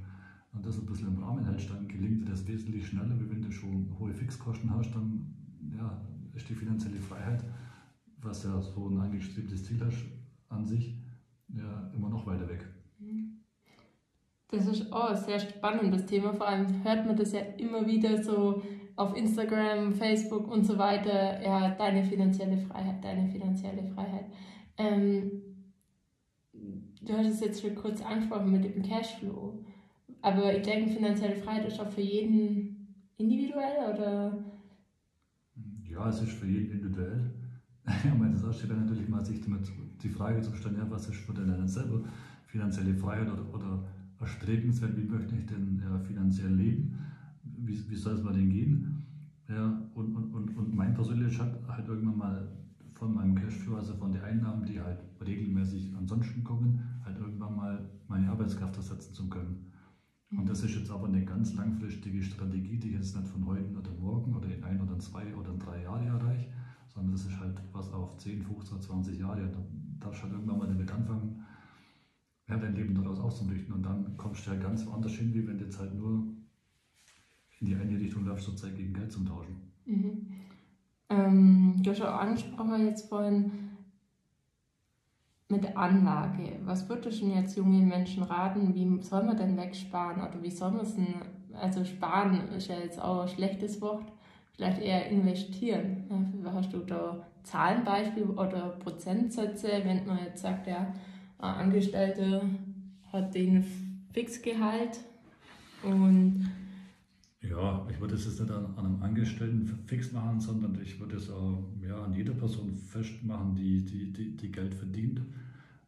und 0.53 0.67
das 0.67 0.79
ein 0.79 0.87
bisschen 0.87 1.09
im 1.09 1.23
Rahmen 1.23 1.45
hältst, 1.45 1.71
dann 1.71 1.89
gelingt 1.89 2.23
dir 2.23 2.31
das 2.31 2.47
wesentlich 2.47 2.87
schneller, 2.89 3.19
wie 3.21 3.31
wenn 3.31 3.43
du 3.43 3.51
schon 3.51 3.97
hohe 3.99 4.15
Fixkosten 4.15 4.71
hast, 4.71 4.93
dann 4.95 5.35
ja, 5.77 6.01
ist 6.35 6.49
die 6.49 6.55
finanzielle 6.55 7.01
Freiheit, 7.01 7.45
was 8.21 8.45
ja 8.45 8.61
so 8.61 8.89
ein 8.89 8.99
angestrebtes 8.99 9.65
Ziel 9.65 9.81
hast, 9.85 10.05
an 10.49 10.67
sich 10.67 11.01
ja 11.49 11.91
immer 11.95 12.09
noch 12.09 12.27
weiter 12.27 12.49
weg. 12.49 12.67
Das 14.53 14.67
ist 14.67 14.93
auch 14.93 15.09
ein 15.09 15.17
sehr 15.17 15.41
spannendes 15.41 16.05
Thema. 16.05 16.35
Vor 16.35 16.47
allem 16.47 16.85
hört 16.85 17.07
man 17.07 17.17
das 17.17 17.33
ja 17.33 17.41
immer 17.57 17.87
wieder 17.87 18.23
so 18.23 18.63
auf 18.97 19.17
Instagram, 19.17 19.95
Facebook 19.95 20.47
und 20.47 20.67
so 20.67 20.77
weiter, 20.77 21.43
ja, 21.43 21.71
deine 21.71 22.05
finanzielle 22.05 22.59
Freiheit, 22.59 23.03
deine 23.03 23.27
finanzielle 23.31 23.83
Freiheit. 23.83 24.27
Ähm, 24.77 25.43
du 26.53 27.17
hast 27.17 27.29
es 27.29 27.41
jetzt 27.41 27.63
schon 27.63 27.75
kurz 27.75 28.03
angesprochen 28.03 28.53
mit 28.53 28.65
dem 28.65 28.83
Cashflow. 28.83 29.65
Aber 30.21 30.55
ich 30.55 30.63
denke, 30.63 30.91
finanzielle 30.91 31.37
Freiheit 31.37 31.69
ist 31.69 31.81
auch 31.81 31.91
für 31.91 32.03
jeden 32.03 33.07
individuell 33.17 33.95
oder? 33.95 34.45
Ja, 35.89 36.11
es 36.11 36.21
ist 36.21 36.33
für 36.33 36.47
jeden 36.47 36.73
individuell. 36.73 37.31
Ja, 38.05 38.15
meine, 38.15 38.35
das 38.35 38.45
erste 38.45 38.69
wäre 38.69 38.79
natürlich 38.79 39.09
mal 39.09 39.25
sich 39.25 39.41
die 39.41 40.09
Frage 40.09 40.41
zu 40.41 40.55
stellen, 40.55 40.77
ja, 40.77 40.89
was 40.89 41.09
ist 41.09 41.17
für 41.17 41.33
den 41.33 41.67
selber 41.67 42.03
finanzielle 42.47 42.95
Freiheit 42.95 43.29
oder, 43.29 43.53
oder 43.53 43.83
erstrebenswert, 44.23 44.97
wie 44.97 45.05
möchte 45.05 45.37
ich 45.37 45.47
denn 45.47 45.79
ja, 45.83 45.99
finanziell 46.01 46.53
leben, 46.53 46.97
wie, 47.43 47.79
wie 47.89 47.97
soll 47.97 48.15
es 48.15 48.23
mal 48.23 48.33
denn 48.33 48.51
gehen? 48.51 48.89
Ja, 49.49 49.83
und, 49.95 50.15
und, 50.15 50.33
und, 50.35 50.57
und 50.57 50.75
mein 50.75 50.95
persönliches 50.95 51.39
hat 51.41 51.61
halt 51.69 51.89
irgendwann 51.89 52.17
mal 52.17 52.49
von 52.95 53.15
meinem 53.15 53.35
Cashflow, 53.35 53.77
also 53.77 53.95
von 53.95 54.13
den 54.13 54.23
Einnahmen, 54.23 54.65
die 54.65 54.81
halt 54.81 55.05
regelmäßig 55.25 55.95
ansonsten 55.97 56.45
kommen, 56.45 56.81
halt 57.05 57.19
irgendwann 57.19 57.57
mal 57.57 57.91
meine 58.09 58.31
Arbeitskraft 58.31 58.77
ersetzen 58.77 59.13
zu 59.15 59.29
können. 59.29 59.73
Und 60.37 60.49
das 60.49 60.63
ist 60.63 60.75
jetzt 60.75 60.91
aber 60.91 61.09
eine 61.09 61.25
ganz 61.25 61.55
langfristige 61.55 62.23
Strategie, 62.23 62.79
die 62.79 62.89
ich 62.89 62.95
jetzt 62.95 63.17
nicht 63.17 63.29
von 63.29 63.45
heute 63.47 63.77
oder 63.77 63.93
morgen 63.93 64.35
oder 64.35 64.49
in 64.51 64.63
ein 64.65 64.81
oder 64.81 64.99
zwei 64.99 65.35
oder 65.35 65.53
drei 65.55 65.83
Jahren 65.83 66.07
erreiche, 66.07 66.49
sondern 66.89 67.13
das 67.13 67.27
ist 67.27 67.39
halt 67.39 67.63
was 67.73 67.91
auf 67.93 68.17
10, 68.17 68.43
15, 68.43 68.81
20 68.81 69.19
Jahre. 69.19 69.51
Da 69.51 69.59
darfst 70.01 70.21
du 70.21 70.25
halt 70.25 70.33
irgendwann 70.35 70.59
mal 70.59 70.69
damit 70.69 70.91
anfangen, 70.91 71.43
ja, 72.49 72.57
dein 72.57 72.75
Leben 72.75 72.95
daraus 72.95 73.21
auszurichten. 73.21 73.75
Und 73.75 73.83
dann 73.83 74.17
kommst 74.17 74.47
du 74.47 74.51
ja 74.51 74.57
ganz 74.57 74.87
woanders 74.87 75.13
hin, 75.13 75.33
wie 75.35 75.47
wenn 75.47 75.59
du 75.59 75.65
jetzt 75.65 75.79
halt 75.79 75.95
nur 75.95 76.25
in 77.61 77.67
die 77.67 77.77
eine 77.77 77.99
Richtung 77.99 78.25
läufst, 78.25 78.59
Zeit 78.59 78.77
gegen 78.77 78.93
Geld 78.93 79.13
zum 79.13 79.27
Tauschen. 79.27 79.57
Mhm. 79.85 80.27
Ähm, 81.09 81.81
du 81.83 81.91
hast 81.91 82.03
auch 82.03 82.21
angesprochen 82.21 82.87
jetzt 82.87 83.09
vorhin 83.09 83.53
mit 85.49 85.65
der 85.65 85.77
Anlage. 85.77 86.59
Was 86.65 86.89
würdest 86.89 87.21
du 87.21 87.27
jetzt 87.27 87.57
junge 87.57 87.85
Menschen 87.85 88.23
raten? 88.23 88.75
Wie 88.75 89.03
soll 89.03 89.23
man 89.23 89.37
denn 89.37 89.57
wegsparen? 89.57 90.23
Oder 90.23 90.43
wie 90.43 90.51
soll 90.51 90.73
man 90.73 90.81
es 90.81 90.97
denn, 90.97 91.15
also 91.53 91.85
sparen 91.85 92.49
ist 92.57 92.69
ja 92.69 92.77
jetzt 92.77 93.01
auch 93.01 93.23
ein 93.23 93.29
schlechtes 93.29 93.81
Wort, 93.81 94.11
vielleicht 94.57 94.81
eher 94.81 95.11
investieren. 95.11 96.43
Hast 96.53 96.73
du 96.73 96.79
da 96.79 97.27
Zahlenbeispiele 97.43 98.27
oder 98.27 98.71
Prozentsätze, 98.79 99.69
wenn 99.85 100.07
man 100.07 100.19
jetzt 100.25 100.43
sagt, 100.43 100.67
ja, 100.67 100.95
ein 101.43 101.55
Angestellter 101.55 102.43
hat 103.13 103.35
den 103.35 103.65
Fixgehalt 104.13 105.01
und 105.83 106.49
ja, 107.41 107.85
ich 107.91 108.01
würde 108.01 108.15
es 108.15 108.25
jetzt 108.25 108.41
nicht 108.41 108.53
an, 108.53 108.79
einem 108.79 109.03
Angestellten 109.03 109.67
fix 109.87 110.13
machen, 110.13 110.41
sondern 110.41 110.81
ich 110.81 111.01
würde 111.01 111.17
es 111.17 111.29
auch 111.29 111.65
ja, 111.81 112.05
an 112.05 112.15
jeder 112.15 112.35
Person 112.35 112.77
festmachen, 112.77 113.57
die, 113.57 113.85
die, 113.85 114.13
die, 114.13 114.37
die 114.37 114.53
Geld 114.53 114.75
verdient. 114.75 115.21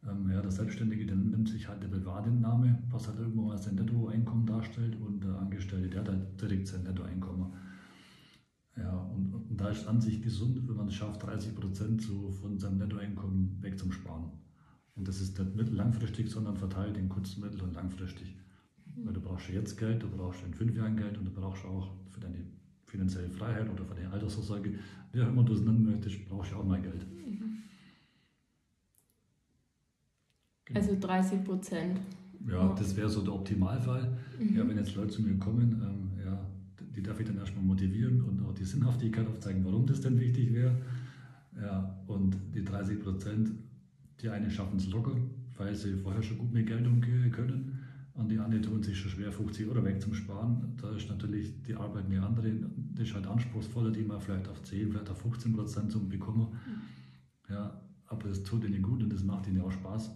Ähm, 0.05 0.29
ja, 0.31 0.43
der 0.43 0.51
Selbstständige 0.51 1.07
der 1.07 1.15
nimmt 1.15 1.49
sich 1.49 1.69
halt 1.69 1.81
der 1.83 1.89
Privatname, 1.89 2.83
was 2.91 3.07
halt 3.07 3.21
irgendwo 3.21 3.43
mal 3.43 3.57
sein 3.57 3.77
Nettoeinkommen 3.77 4.47
darstellt, 4.47 4.97
und 5.01 5.23
der 5.23 5.39
Angestellte, 5.39 5.89
der 5.89 6.01
hat 6.01 6.09
halt 6.09 6.41
direkt 6.41 6.67
sein 6.67 6.83
Nettoeinkommen. 6.83 7.53
Ja, 8.77 8.99
und, 9.15 9.33
und 9.33 9.57
da 9.57 9.69
ist 9.69 9.83
es 9.83 9.87
an 9.87 10.01
sich 10.01 10.21
gesund, 10.21 10.61
wenn 10.69 10.77
man 10.77 10.89
es 10.89 10.95
schafft, 10.95 11.23
30 11.23 11.55
Prozent 11.55 12.03
so 12.03 12.33
von 12.33 12.59
seinem 12.59 12.79
Nettoeinkommen 12.79 13.63
weg 13.63 13.79
zum 13.79 13.93
Sparen. 13.93 14.33
Und 14.97 15.09
das 15.09 15.21
ist 15.21 15.39
nicht 15.39 15.57
mittel-langfristig, 15.57 16.31
sondern 16.31 16.57
verteilt 16.57 16.97
in 16.97 17.09
kurz-, 17.09 17.37
mittel- 17.37 17.63
und 17.63 17.75
langfristig. 17.75 18.37
Weil 18.97 19.13
du 19.13 19.21
brauchst 19.21 19.49
jetzt 19.49 19.77
Geld, 19.77 20.03
du 20.03 20.09
brauchst 20.09 20.45
in 20.45 20.55
fünf 20.55 20.77
Jahren 20.77 20.97
Geld 20.97 21.19
und 21.19 21.25
du 21.25 21.33
brauchst 21.33 21.65
auch 21.65 21.91
für 22.11 22.21
deine 22.21 22.45
finanzielle 22.87 23.29
Freiheit 23.29 23.69
oder 23.69 23.85
für 23.85 23.95
deine 23.95 24.11
Altersvorsorge, 24.11 24.75
wie 25.13 25.23
auch 25.23 25.29
immer 25.29 25.43
du 25.43 25.55
es 25.55 25.61
nennen 25.63 25.85
möchtest, 25.85 26.29
brauchst 26.29 26.53
du 26.53 26.57
auch 26.57 26.65
mal 26.65 26.81
Geld. 26.81 27.05
Genau. 30.65 30.81
Also 30.81 30.97
30 30.99 31.45
Prozent. 31.45 32.01
Ja, 32.49 32.75
das 32.75 32.97
wäre 32.97 33.09
so 33.09 33.23
der 33.23 33.35
Optimalfall. 33.35 34.17
Mhm. 34.39 34.57
Ja, 34.57 34.69
wenn 34.69 34.77
jetzt 34.77 34.95
Leute 34.95 35.11
zu 35.11 35.23
mir 35.23 35.37
kommen, 35.39 35.83
ähm, 35.83 36.25
ja, 36.25 36.39
die 36.95 37.03
darf 37.03 37.21
ich 37.21 37.27
dann 37.27 37.39
erstmal 37.39 37.65
motivieren 37.65 38.23
und 38.23 38.45
auch 38.45 38.55
die 38.55 38.65
Sinnhaftigkeit 38.65 39.27
aufzeigen, 39.27 39.65
warum 39.65 39.87
das 39.87 40.01
denn 40.01 40.19
wichtig 40.19 40.53
wäre. 40.53 40.75
Ja, 41.61 41.99
und 42.07 42.37
die 42.55 42.65
30 42.65 43.01
Prozent, 43.03 43.51
die 44.21 44.29
einen 44.29 44.51
schaffen 44.51 44.77
es 44.77 44.89
locker, 44.91 45.17
weil 45.57 45.75
sie 45.75 45.97
vorher 45.97 46.23
schon 46.23 46.39
gut 46.39 46.53
mit 46.53 46.67
Geld 46.67 46.87
umgehen 46.87 47.31
können. 47.31 47.79
Und 48.15 48.29
die 48.29 48.39
anderen 48.39 48.63
tun 48.63 48.83
sich 48.83 48.97
schon 48.97 49.11
schwer, 49.11 49.33
50 49.33 49.67
Euro 49.67 49.85
weg 49.85 50.01
zum 50.01 50.15
Sparen. 50.15 50.73
Da 50.81 50.95
ist 50.95 51.09
natürlich 51.09 51.63
die 51.63 51.75
Arbeit 51.75 52.07
eine 52.07 52.25
andere, 52.25 52.53
das 52.95 53.09
ist 53.09 53.15
halt 53.15 53.27
anspruchsvoller, 53.27 53.91
die 53.91 54.03
man 54.03 54.21
vielleicht 54.21 54.49
auf 54.49 54.63
10, 54.63 54.91
vielleicht 54.91 55.11
auf 55.11 55.21
15 55.21 55.53
Prozent 55.53 55.91
zum 55.91 56.09
bekommen. 56.09 56.47
Mhm. 56.47 57.53
Ja, 57.53 57.81
aber 58.07 58.31
es 58.31 58.43
tut 58.45 58.65
ihnen 58.65 58.83
gut 58.83 59.03
und 59.03 59.13
das 59.13 59.25
macht 59.25 59.49
ihnen 59.49 59.61
auch 59.61 59.73
Spaß. 59.73 60.13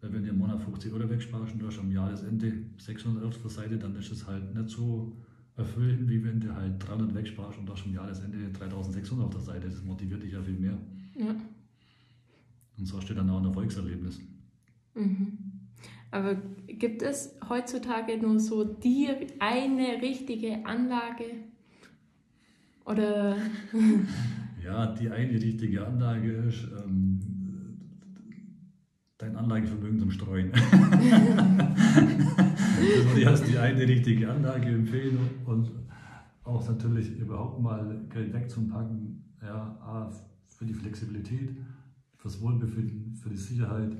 Weil 0.00 0.12
wenn 0.12 0.24
du 0.24 0.30
im 0.30 0.38
Monat 0.38 0.60
50 0.60 0.92
Euro 0.92 1.08
wegsparst 1.08 1.52
und 1.52 1.60
du 1.60 1.66
hast 1.66 1.78
am 1.78 1.92
Jahresende 1.92 2.52
600 2.78 3.22
Euro 3.22 3.32
zur 3.32 3.50
Seite, 3.50 3.78
dann 3.78 3.94
ist 3.94 4.10
es 4.10 4.26
halt 4.26 4.54
nicht 4.54 4.70
so 4.70 5.16
erfüllend, 5.56 6.08
wie 6.08 6.24
wenn 6.24 6.40
du 6.40 6.54
halt 6.54 6.82
300 6.86 7.14
wegsparst 7.14 7.58
und 7.58 7.66
du 7.66 7.72
hast 7.74 7.84
am 7.84 7.92
Jahresende 7.92 8.50
3600 8.50 9.26
auf 9.26 9.32
der 9.32 9.40
Seite. 9.42 9.68
Das 9.68 9.84
motiviert 9.84 10.22
dich 10.22 10.32
ja 10.32 10.42
viel 10.42 10.58
mehr. 10.58 10.78
Ja. 11.14 11.34
Und 12.80 12.86
so 12.86 12.96
hast 12.96 13.08
du 13.10 13.14
dann 13.14 13.28
auch 13.28 13.38
ein 13.38 13.44
Erfolgserlebnis. 13.44 14.20
Mhm. 14.94 15.38
Aber 16.10 16.34
gibt 16.66 17.02
es 17.02 17.36
heutzutage 17.48 18.16
nur 18.18 18.40
so 18.40 18.64
die 18.64 19.08
eine 19.38 20.02
richtige 20.02 20.64
Anlage? 20.66 21.26
Oder? 22.86 23.36
ja, 24.64 24.94
die 24.94 25.10
eine 25.10 25.32
richtige 25.32 25.86
Anlage 25.86 26.32
ist, 26.32 26.66
ähm, 26.84 27.20
dein 29.18 29.36
Anlagevermögen 29.36 29.98
zum 29.98 30.10
Streuen. 30.10 30.50
das 30.52 30.62
würde 33.04 33.20
ich 33.20 33.28
als 33.28 33.42
die 33.42 33.58
eine 33.58 33.86
richtige 33.86 34.30
Anlage 34.30 34.70
empfehlen 34.70 35.18
und 35.44 35.70
auch 36.44 36.66
natürlich 36.66 37.18
überhaupt 37.18 37.60
mal 37.60 38.00
Geld 38.08 38.32
wegzupacken, 38.32 39.22
ja, 39.42 40.10
für 40.48 40.64
die 40.64 40.74
Flexibilität, 40.74 41.50
fürs 42.20 42.40
Wohlbefinden, 42.40 43.14
für 43.14 43.30
die 43.30 43.36
Sicherheit. 43.36 43.96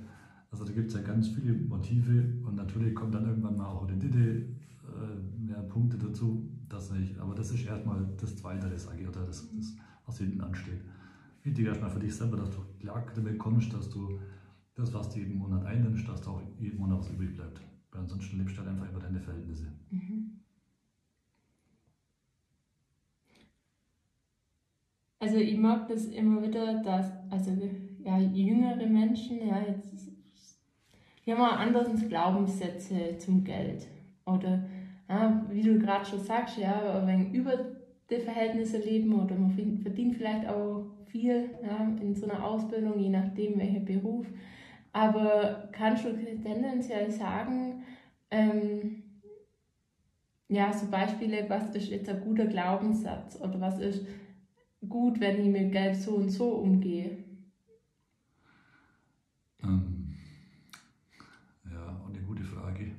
Also 0.50 0.64
da 0.64 0.72
gibt 0.72 0.88
es 0.88 0.94
ja 0.94 1.00
ganz 1.00 1.28
viele 1.28 1.54
Motive 1.54 2.34
und 2.44 2.56
natürlich 2.56 2.94
kommt 2.94 3.14
dann 3.14 3.26
irgendwann 3.26 3.56
mal 3.56 3.66
auch 3.66 3.88
Rendite, 3.88 4.20
äh, 4.20 5.38
mehr 5.38 5.62
Punkte 5.62 5.96
dazu. 5.96 6.48
Dass 6.68 6.92
ich, 6.92 7.20
aber 7.20 7.34
das 7.34 7.50
ist 7.50 7.66
erstmal 7.66 8.06
das 8.20 8.36
Zweite, 8.36 8.68
das 8.68 8.84
sage 8.84 9.08
oder 9.08 9.26
das, 9.26 9.48
das 9.56 9.74
was 10.06 10.18
hinten 10.18 10.40
ansteht. 10.40 10.80
Wichtig 11.42 11.66
erstmal 11.66 11.90
für 11.90 11.98
dich 11.98 12.14
selber, 12.14 12.36
dass 12.36 12.50
du 12.50 12.58
klar 12.78 13.04
damit 13.14 13.38
kommst, 13.38 13.72
dass 13.72 13.88
du 13.88 14.20
das, 14.74 14.92
was 14.92 15.10
du 15.10 15.18
jeden 15.18 15.38
Monat 15.38 15.64
einnimmst, 15.64 16.06
dass 16.06 16.20
da 16.20 16.30
auch 16.30 16.42
jeden 16.58 16.78
Monat 16.78 17.00
was 17.00 17.10
übrig 17.10 17.34
bleibt. 17.34 17.60
Weil 17.90 18.02
ansonsten 18.02 18.38
lebst 18.38 18.56
du 18.56 18.60
halt 18.60 18.70
einfach 18.70 18.88
über 18.88 19.00
deine 19.00 19.20
Verhältnisse. 19.20 19.72
Mhm. 19.90 20.40
Also 25.18 25.36
ich 25.36 25.58
mag 25.58 25.88
das 25.88 26.06
immer 26.06 26.42
wieder, 26.42 26.82
dass 26.82 27.12
also 27.30 27.50
ja, 28.04 28.18
jüngere 28.18 28.86
Menschen, 28.86 29.46
ja, 29.46 29.60
jetzt, 29.66 30.08
die 31.24 31.32
haben 31.32 31.42
auch 31.42 31.58
andere 31.58 31.84
Glaubenssätze 32.08 33.18
zum 33.18 33.44
Geld. 33.44 33.86
Oder 34.26 34.64
ja, 35.08 35.44
wie 35.50 35.62
du 35.62 35.78
gerade 35.78 36.04
schon 36.04 36.20
sagst, 36.20 36.58
ja, 36.58 37.02
wenn 37.06 37.32
über 37.32 37.58
die 38.10 38.20
Verhältnisse 38.20 38.78
leben 38.78 39.12
oder 39.12 39.34
man 39.36 39.50
verdient 39.82 40.16
vielleicht 40.16 40.48
auch 40.48 40.84
viel 41.06 41.50
ja, 41.62 41.88
in 42.00 42.14
so 42.14 42.28
einer 42.28 42.44
Ausbildung, 42.44 42.98
je 42.98 43.08
nachdem 43.08 43.58
welcher 43.58 43.80
Beruf. 43.80 44.26
Aber 44.92 45.68
kannst 45.72 46.04
du 46.04 46.12
tendenziell 46.42 47.10
sagen, 47.10 47.84
ähm, 48.30 49.02
ja, 50.48 50.72
so 50.72 50.90
Beispiele, 50.90 51.44
was 51.48 51.74
ist 51.76 51.90
jetzt 51.90 52.08
ein 52.08 52.20
guter 52.22 52.46
Glaubenssatz 52.46 53.40
oder 53.40 53.60
was 53.60 53.78
ist 53.78 54.04
gut, 54.88 55.20
wenn 55.20 55.40
ich 55.40 55.46
mit 55.46 55.70
Geld 55.70 55.96
so 55.96 56.16
und 56.16 56.30
so 56.30 56.48
umgehe? 56.54 57.29
Ähm, 59.62 60.14
ja, 61.70 62.04
eine 62.06 62.22
gute 62.22 62.44
Frage. 62.44 62.92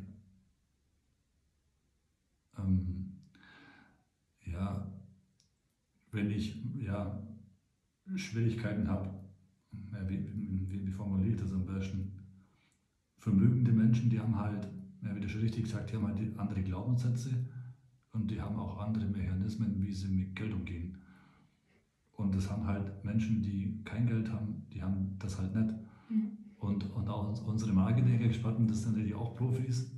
Ähm, 2.58 3.12
ja, 4.46 4.92
wenn 6.12 6.30
ich 6.30 6.64
ja, 6.80 7.22
Schwierigkeiten 8.16 8.88
habe, 8.88 9.10
ja, 9.94 10.10
wie, 10.10 10.20
wie, 10.70 10.86
wie 10.86 10.92
formuliere 10.92 11.38
das 11.38 11.54
am 11.54 11.66
besten? 11.66 12.12
Vermögende 13.18 13.72
Menschen, 13.72 14.10
die 14.10 14.20
haben 14.20 14.38
halt, 14.38 14.68
ja, 15.04 15.16
wie 15.16 15.22
du 15.22 15.30
schon 15.30 15.42
richtig 15.42 15.64
gesagt, 15.64 15.92
die 15.92 15.96
haben 15.96 16.08
halt 16.08 16.38
andere 16.38 16.64
Glaubenssätze 16.64 17.30
und 18.14 18.30
die 18.30 18.42
haben 18.42 18.58
auch 18.58 18.80
andere 18.80 19.06
Mechanismen, 19.06 19.82
wie 19.82 19.94
sie 19.94 20.10
mit 20.10 20.36
Geld 20.36 20.54
umgehen. 20.54 20.98
Und 22.14 22.36
das 22.36 22.50
haben 22.50 22.68
halt 22.68 23.04
Menschen, 23.04 23.42
die 23.42 23.82
kein 23.84 24.06
Geld 24.06 24.32
haben, 24.32 24.64
die 24.74 24.82
haben 24.84 25.16
das 25.18 25.38
halt 25.40 25.56
nicht. 25.56 25.74
Mhm. 26.10 26.41
Und, 26.62 26.94
und 26.94 27.10
auch 27.10 27.48
unsere 27.48 27.74
Marketing-Experten, 27.74 28.68
das 28.68 28.84
sind 28.84 28.92
natürlich 28.92 29.16
auch 29.16 29.36
Profis, 29.36 29.92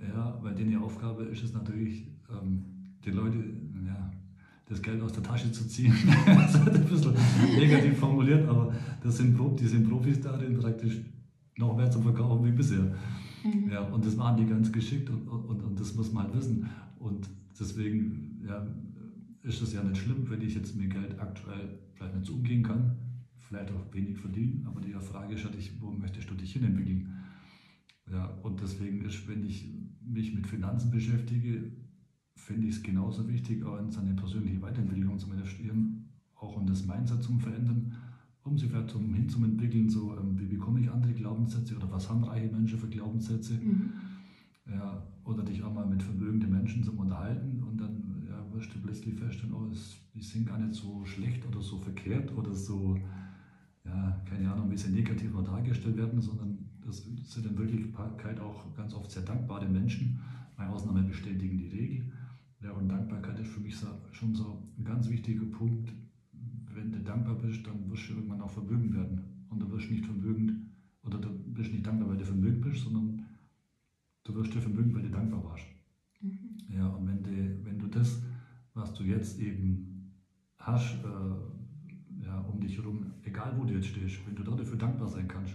ja, 0.00 0.38
weil 0.40 0.54
denen 0.54 0.70
die 0.70 0.76
Aufgabe 0.76 1.24
ist 1.24 1.42
es 1.42 1.52
natürlich, 1.52 2.06
ähm, 2.30 2.64
die 3.04 3.10
Leute 3.10 3.38
ja, 3.84 4.12
das 4.66 4.80
Geld 4.80 5.02
aus 5.02 5.12
der 5.12 5.24
Tasche 5.24 5.50
zu 5.50 5.66
ziehen. 5.66 5.92
das 6.26 6.54
ist 6.54 6.68
ein 6.68 6.84
bisschen 6.84 7.14
negativ 7.58 7.98
formuliert, 7.98 8.48
aber 8.48 8.72
das 9.02 9.16
sind, 9.16 9.36
die 9.58 9.66
sind 9.66 9.88
Profis 9.88 10.20
darin, 10.20 10.56
praktisch 10.56 11.00
noch 11.56 11.76
mehr 11.76 11.90
zu 11.90 12.00
verkaufen 12.00 12.46
wie 12.46 12.52
bisher. 12.52 12.94
Mhm. 13.42 13.68
Ja, 13.68 13.80
und 13.80 14.06
das 14.06 14.14
machen 14.14 14.36
die 14.36 14.46
ganz 14.46 14.70
geschickt 14.70 15.10
und, 15.10 15.26
und, 15.26 15.60
und 15.60 15.80
das 15.80 15.92
muss 15.96 16.12
man 16.12 16.24
halt 16.24 16.36
wissen. 16.36 16.70
Und 17.00 17.28
deswegen 17.58 18.44
ja, 18.46 18.64
ist 19.42 19.60
es 19.60 19.72
ja 19.72 19.82
nicht 19.82 19.96
schlimm, 19.96 20.24
wenn 20.28 20.40
ich 20.40 20.54
jetzt 20.54 20.76
mit 20.76 20.88
Geld 20.88 21.18
aktuell 21.18 21.80
vielleicht 21.94 22.14
nicht 22.14 22.26
so 22.26 22.34
umgehen 22.34 22.62
kann, 22.62 22.96
vielleicht 23.48 23.70
auch 23.72 23.92
wenig 23.92 24.18
verdienen, 24.18 24.66
aber 24.66 24.80
die 24.80 24.92
Frage 24.92 25.34
ist 25.34 25.44
natürlich, 25.44 25.80
wo 25.80 25.90
möchtest 25.90 26.30
du 26.30 26.34
dich 26.34 26.52
hin 26.52 26.64
entwickeln? 26.64 27.12
Ja, 28.10 28.26
und 28.42 28.60
deswegen 28.60 29.04
ist, 29.04 29.26
wenn 29.28 29.44
ich 29.44 29.72
mich 30.00 30.34
mit 30.34 30.46
Finanzen 30.46 30.90
beschäftige, 30.90 31.72
finde 32.36 32.68
ich 32.68 32.76
es 32.76 32.82
genauso 32.82 33.28
wichtig, 33.28 33.64
auch 33.64 33.78
in 33.78 33.90
seine 33.90 34.14
persönliche 34.14 34.62
Weiterentwicklung 34.62 35.18
zu 35.18 35.30
investieren, 35.30 36.08
auch 36.36 36.56
um 36.56 36.66
das 36.66 36.86
Mindset 36.86 37.22
zu 37.22 37.38
verändern, 37.38 37.96
um 38.44 38.56
sich 38.56 38.68
vielleicht 38.70 38.90
zum, 38.90 39.12
hin 39.12 39.28
entwickeln, 39.42 39.88
so 39.88 40.16
ähm, 40.16 40.38
wie 40.38 40.46
bekomme 40.46 40.80
ich 40.80 40.90
andere 40.90 41.12
Glaubenssätze 41.12 41.76
oder 41.76 41.90
was 41.90 42.08
haben 42.08 42.22
reiche 42.22 42.54
Menschen 42.54 42.78
für 42.78 42.88
Glaubenssätze. 42.88 43.54
Mhm. 43.54 43.92
Ja, 44.68 45.02
oder 45.24 45.44
dich 45.44 45.62
auch 45.62 45.72
mal 45.72 45.86
mit 45.86 46.02
vermögenden 46.02 46.50
Menschen 46.50 46.82
zu 46.82 46.92
unterhalten 46.92 47.62
und 47.62 47.80
dann 47.80 48.26
ja, 48.28 48.44
wirst 48.52 48.74
du 48.74 48.80
plötzlich 48.80 49.14
feststellen, 49.14 49.54
oh, 49.54 49.70
die 50.14 50.22
sind 50.22 50.46
gar 50.46 50.58
nicht 50.58 50.74
so 50.74 51.04
schlecht 51.04 51.46
oder 51.46 51.60
so 51.60 51.78
verkehrt 51.78 52.36
oder 52.36 52.52
so, 52.52 52.98
ja, 53.86 54.20
keine 54.24 54.52
Ahnung, 54.52 54.70
wie 54.70 54.76
sie 54.76 54.90
negativ 54.90 55.32
dargestellt 55.44 55.96
werden, 55.96 56.20
sondern 56.20 56.58
das 56.84 57.04
sind 57.04 57.46
in 57.46 57.58
Wirklichkeit 57.58 58.40
auch 58.40 58.74
ganz 58.76 58.94
oft 58.94 59.10
sehr 59.10 59.22
dankbare 59.22 59.68
Menschen. 59.68 60.20
Meine 60.56 60.70
Ausnahmen 60.70 61.06
bestätigen 61.06 61.58
die 61.58 61.68
Regel. 61.68 62.12
Ja, 62.62 62.72
und 62.72 62.88
Dankbarkeit 62.88 63.38
ist 63.40 63.50
für 63.50 63.60
mich 63.60 63.76
schon 64.12 64.34
so 64.34 64.62
ein 64.78 64.84
ganz 64.84 65.08
wichtiger 65.08 65.44
Punkt. 65.46 65.92
Wenn 66.74 66.92
du 66.92 67.00
dankbar 67.00 67.36
bist, 67.36 67.66
dann 67.66 67.90
wirst 67.90 68.08
du 68.08 68.14
irgendwann 68.14 68.40
auch 68.40 68.50
vermögend 68.50 68.94
werden. 68.94 69.46
Und 69.48 69.60
du 69.60 69.70
wirst 69.70 69.90
nicht 69.90 70.04
vermögend, 70.04 70.52
oder 71.04 71.18
du 71.18 71.28
bist 71.30 71.72
nicht 71.72 71.86
dankbar, 71.86 72.08
weil 72.08 72.18
du 72.18 72.24
vermögend 72.24 72.62
bist, 72.62 72.84
sondern 72.84 73.24
du 74.24 74.34
wirst 74.34 74.54
dir 74.54 74.60
vermögend, 74.60 74.94
weil 74.94 75.02
du 75.02 75.10
dankbar 75.10 75.44
warst. 75.44 75.66
Mhm. 76.20 76.56
Ja, 76.68 76.88
und 76.88 77.06
wenn 77.06 77.22
du, 77.22 77.64
wenn 77.64 77.78
du 77.78 77.86
das, 77.86 78.22
was 78.74 78.92
du 78.94 79.04
jetzt 79.04 79.38
eben 79.38 80.12
hast, 80.58 80.96
äh, 81.04 81.55
ja, 82.26 82.38
um 82.40 82.60
dich 82.60 82.76
herum, 82.76 83.12
egal 83.22 83.54
wo 83.56 83.64
du 83.64 83.74
jetzt 83.74 83.86
stehst, 83.86 84.26
wenn 84.26 84.34
du 84.34 84.42
dafür 84.42 84.76
dankbar 84.76 85.08
sein 85.08 85.28
kannst, 85.28 85.54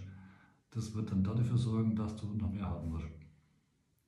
das 0.71 0.93
wird 0.95 1.11
dann 1.11 1.23
dafür 1.23 1.57
sorgen, 1.57 1.95
dass 1.95 2.15
du 2.15 2.27
noch 2.33 2.51
mehr 2.51 2.65
haben 2.65 2.91
wirst. 2.93 3.07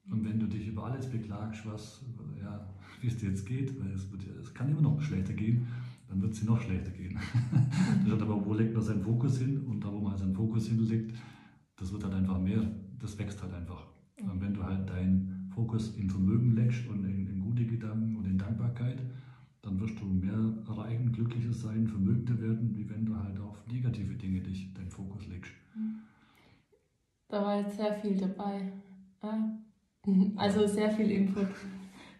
Und 0.10 0.26
wenn 0.26 0.40
du 0.40 0.48
dich 0.48 0.68
über 0.68 0.86
alles 0.86 1.10
beklagst, 1.10 1.66
was, 1.66 2.04
ja, 2.42 2.68
wie 3.02 3.08
es 3.08 3.18
dir 3.18 3.30
jetzt 3.30 3.46
geht, 3.46 3.80
weil 3.80 3.92
es, 3.92 4.12
wird, 4.12 4.26
es 4.40 4.54
kann 4.54 4.70
immer 4.70 4.82
noch 4.82 5.02
schlechter 5.02 5.34
gehen, 5.34 5.68
dann 6.08 6.22
wird 6.22 6.34
es 6.34 6.40
dir 6.40 6.46
noch 6.46 6.62
schlechter 6.62 6.92
gehen. 6.92 7.18
das 8.08 8.22
aber, 8.22 8.46
wo 8.46 8.54
legt 8.54 8.74
man 8.74 8.84
seinen 8.84 9.02
Fokus 9.02 9.40
hin? 9.40 9.66
Und 9.66 9.84
da, 9.84 9.92
wo 9.92 10.00
man 10.00 10.18
seinen 10.18 10.36
Fokus 10.36 10.68
hinlegt, 10.68 11.18
das 11.78 11.92
wird 11.92 12.04
halt 12.04 12.14
einfach 12.14 12.40
mehr, 12.40 12.62
das 13.00 13.18
wächst 13.18 13.42
halt 13.42 13.54
einfach. 13.54 13.88
Und 14.22 14.42
wenn 14.42 14.54
du 14.54 14.64
halt 14.64 14.90
deinen 14.90 15.50
Fokus 15.54 15.96
in 15.96 16.10
Vermögen 16.10 16.56
legst 16.56 16.88
und 16.88 17.04
in, 17.04 17.28
in 17.28 17.42
gute 17.42 17.66
Gedanken 17.66 18.16
und 18.16 18.26
in 18.26 18.38
Dankbarkeit, 18.38 19.02
dann 19.62 19.80
wirst 19.80 20.00
du 20.00 20.06
mehr 20.06 20.54
glücklicher 21.14 21.54
sein, 21.54 21.88
vermögender 21.88 22.40
werden, 22.42 22.76
wie 22.76 22.90
wenn 22.90 23.06
du 23.06 23.16
halt 23.16 23.40
auf 23.40 23.66
negative 23.68 24.16
Dinge 24.16 24.42
dich, 24.42 24.74
deinen 24.74 24.90
Fokus 24.90 25.28
legst. 25.28 25.54
Da 27.30 27.42
war 27.44 27.62
jetzt 27.62 27.78
sehr 27.78 27.94
viel 27.94 28.18
dabei. 28.18 28.72
Also 30.36 30.68
sehr 30.68 30.92
viel 30.92 31.10
Input. 31.10 31.48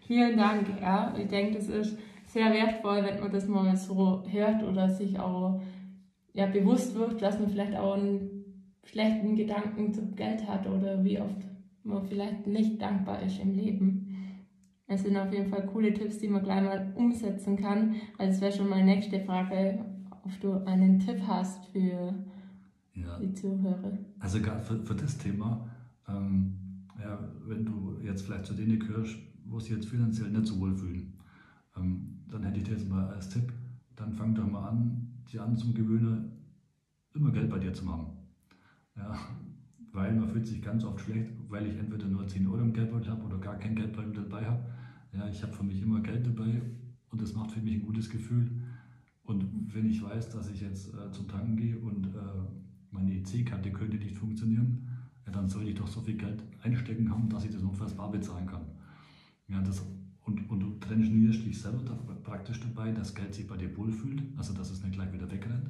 Vielen 0.08 0.38
Dank. 0.38 0.68
Ja, 0.80 1.14
ich 1.18 1.28
denke, 1.28 1.58
das 1.58 1.68
ist 1.68 1.98
sehr 2.28 2.52
wertvoll, 2.54 3.04
wenn 3.04 3.20
man 3.20 3.30
das 3.30 3.46
mal 3.48 3.76
so 3.76 4.24
hört 4.26 4.64
oder 4.64 4.90
sich 4.90 5.20
auch 5.20 5.62
ja, 6.34 6.46
bewusst 6.46 6.96
wird, 6.96 7.22
dass 7.22 7.40
man 7.40 7.50
vielleicht 7.50 7.76
auch 7.76 7.96
einen 7.96 8.44
schlechten 8.86 9.36
Gedanken 9.36 9.94
zum 9.94 10.16
Geld 10.16 10.48
hat 10.48 10.66
oder 10.68 11.04
wie 11.04 11.20
oft 11.20 11.46
man 11.84 12.06
vielleicht 12.06 12.48
nicht 12.48 12.82
dankbar 12.82 13.22
ist 13.22 13.40
im 13.40 13.54
Leben. 13.54 14.03
Es 14.88 15.04
sind 15.04 15.18
auf 15.18 15.32
jeden 15.32 15.50
Fall 15.50 15.66
coole 15.68 15.94
Tipps, 15.94 16.20
die 16.20 16.28
man 16.28 16.44
gleich 16.44 16.62
mal 16.62 16.94
umsetzen 16.96 17.58
kann. 17.58 17.96
Also 18.18 18.36
es 18.36 18.42
wäre 18.42 18.52
schon 18.52 18.70
meine 18.70 18.86
nächste 18.86 19.20
Frage, 19.22 19.86
ob 20.24 20.40
du 20.42 20.54
einen 20.66 21.00
Tipp 21.00 21.22
hast 21.26 21.66
für 21.68 22.14
ja. 22.94 23.20
die 23.20 23.34
Zuhörer. 23.34 23.98
Also 24.20 24.42
gerade 24.42 24.62
für, 24.62 24.84
für 24.84 24.96
das 24.96 25.18
Thema, 25.18 25.68
ähm, 26.08 26.86
ja, 27.02 27.18
wenn 27.46 27.66
du 27.66 28.00
jetzt 28.04 28.24
vielleicht 28.24 28.46
zu 28.46 28.54
denen 28.54 28.80
gehörst, 28.80 29.16
wo 29.46 29.60
sie 29.60 29.74
jetzt 29.74 29.88
finanziell 29.88 30.30
nicht 30.30 30.48
so 30.48 30.60
wohl 30.60 30.76
fühlen, 30.76 31.14
ähm, 31.78 32.20
dann 32.30 32.44
hätte 32.44 32.60
ich 32.60 32.66
dir 32.66 32.74
jetzt 32.74 32.90
mal 32.90 33.08
als 33.08 33.30
Tipp, 33.30 33.52
dann 33.96 34.14
fang 34.14 34.36
doch 34.36 34.50
mal 34.50 34.70
an, 34.70 35.08
die 35.32 35.40
an 35.40 35.56
zum 35.56 35.74
immer 37.16 37.32
Geld 37.32 37.50
bei 37.50 37.60
dir 37.60 37.74
zu 37.74 37.88
haben. 37.92 38.08
Ja, 38.96 39.18
weil 39.94 40.14
man 40.14 40.28
fühlt 40.28 40.48
sich 40.48 40.62
ganz 40.62 40.84
oft 40.84 41.00
schlecht, 41.00 41.30
weil 41.50 41.68
ich 41.68 41.78
entweder 41.78 42.08
nur 42.08 42.28
10 42.28 42.48
Euro 42.48 42.62
im 42.62 42.74
Geldbeutel 42.74 43.12
habe 43.12 43.24
oder 43.24 43.38
gar 43.38 43.56
kein 43.56 43.76
Geldbeutel 43.76 44.14
dabei 44.14 44.46
habe. 44.46 44.66
Ja, 45.14 45.30
ich 45.30 45.42
habe 45.44 45.54
für 45.54 45.64
mich 45.64 45.82
immer 45.82 46.02
Geld 46.02 46.26
dabei 46.26 46.62
und 47.12 47.22
das 47.22 47.34
macht 47.36 47.52
für 47.52 47.62
mich 47.62 47.76
ein 47.76 47.86
gutes 47.86 48.10
Gefühl. 48.10 48.50
Und 49.24 49.74
wenn 49.74 49.88
ich 49.90 50.04
weiß, 50.04 50.30
dass 50.32 50.50
ich 50.50 50.62
jetzt 50.62 50.94
äh, 50.94 51.12
zum 51.12 51.28
Tanken 51.28 51.56
gehe 51.56 51.78
und 51.78 52.08
äh, 52.08 52.20
meine 52.90 53.14
EC-Karte 53.14 53.72
könnte 53.72 53.98
nicht 53.98 54.18
funktionieren, 54.18 54.90
ja, 55.26 55.32
dann 55.32 55.48
sollte 55.48 55.70
ich 55.70 55.76
doch 55.76 55.88
so 55.88 56.02
viel 56.02 56.18
Geld 56.18 56.44
einstecken 56.64 57.10
haben, 57.10 57.30
dass 57.30 57.46
ich 57.46 57.52
das 57.52 57.62
notfalls 57.62 57.94
bar 57.94 58.12
bezahlen 58.12 58.48
kann. 58.48 58.66
Ja, 59.48 59.62
das, 59.62 59.86
und, 60.22 60.50
und 60.50 60.60
du 60.60 60.72
trainierst 60.80 61.46
dich 61.46 61.62
selber 61.62 61.84
da, 61.84 61.94
praktisch 62.24 62.60
dabei, 62.60 62.92
dass 62.92 63.14
Geld 63.14 63.36
sich 63.36 63.48
bei 63.48 63.58
dir 63.58 63.78
wohlfühlt, 63.78 64.24
also 64.38 64.54
dass 64.54 64.72
es 64.72 64.82
nicht 64.82 64.94
gleich 64.94 65.14
wieder 65.14 65.30
wegrennt, 65.30 65.70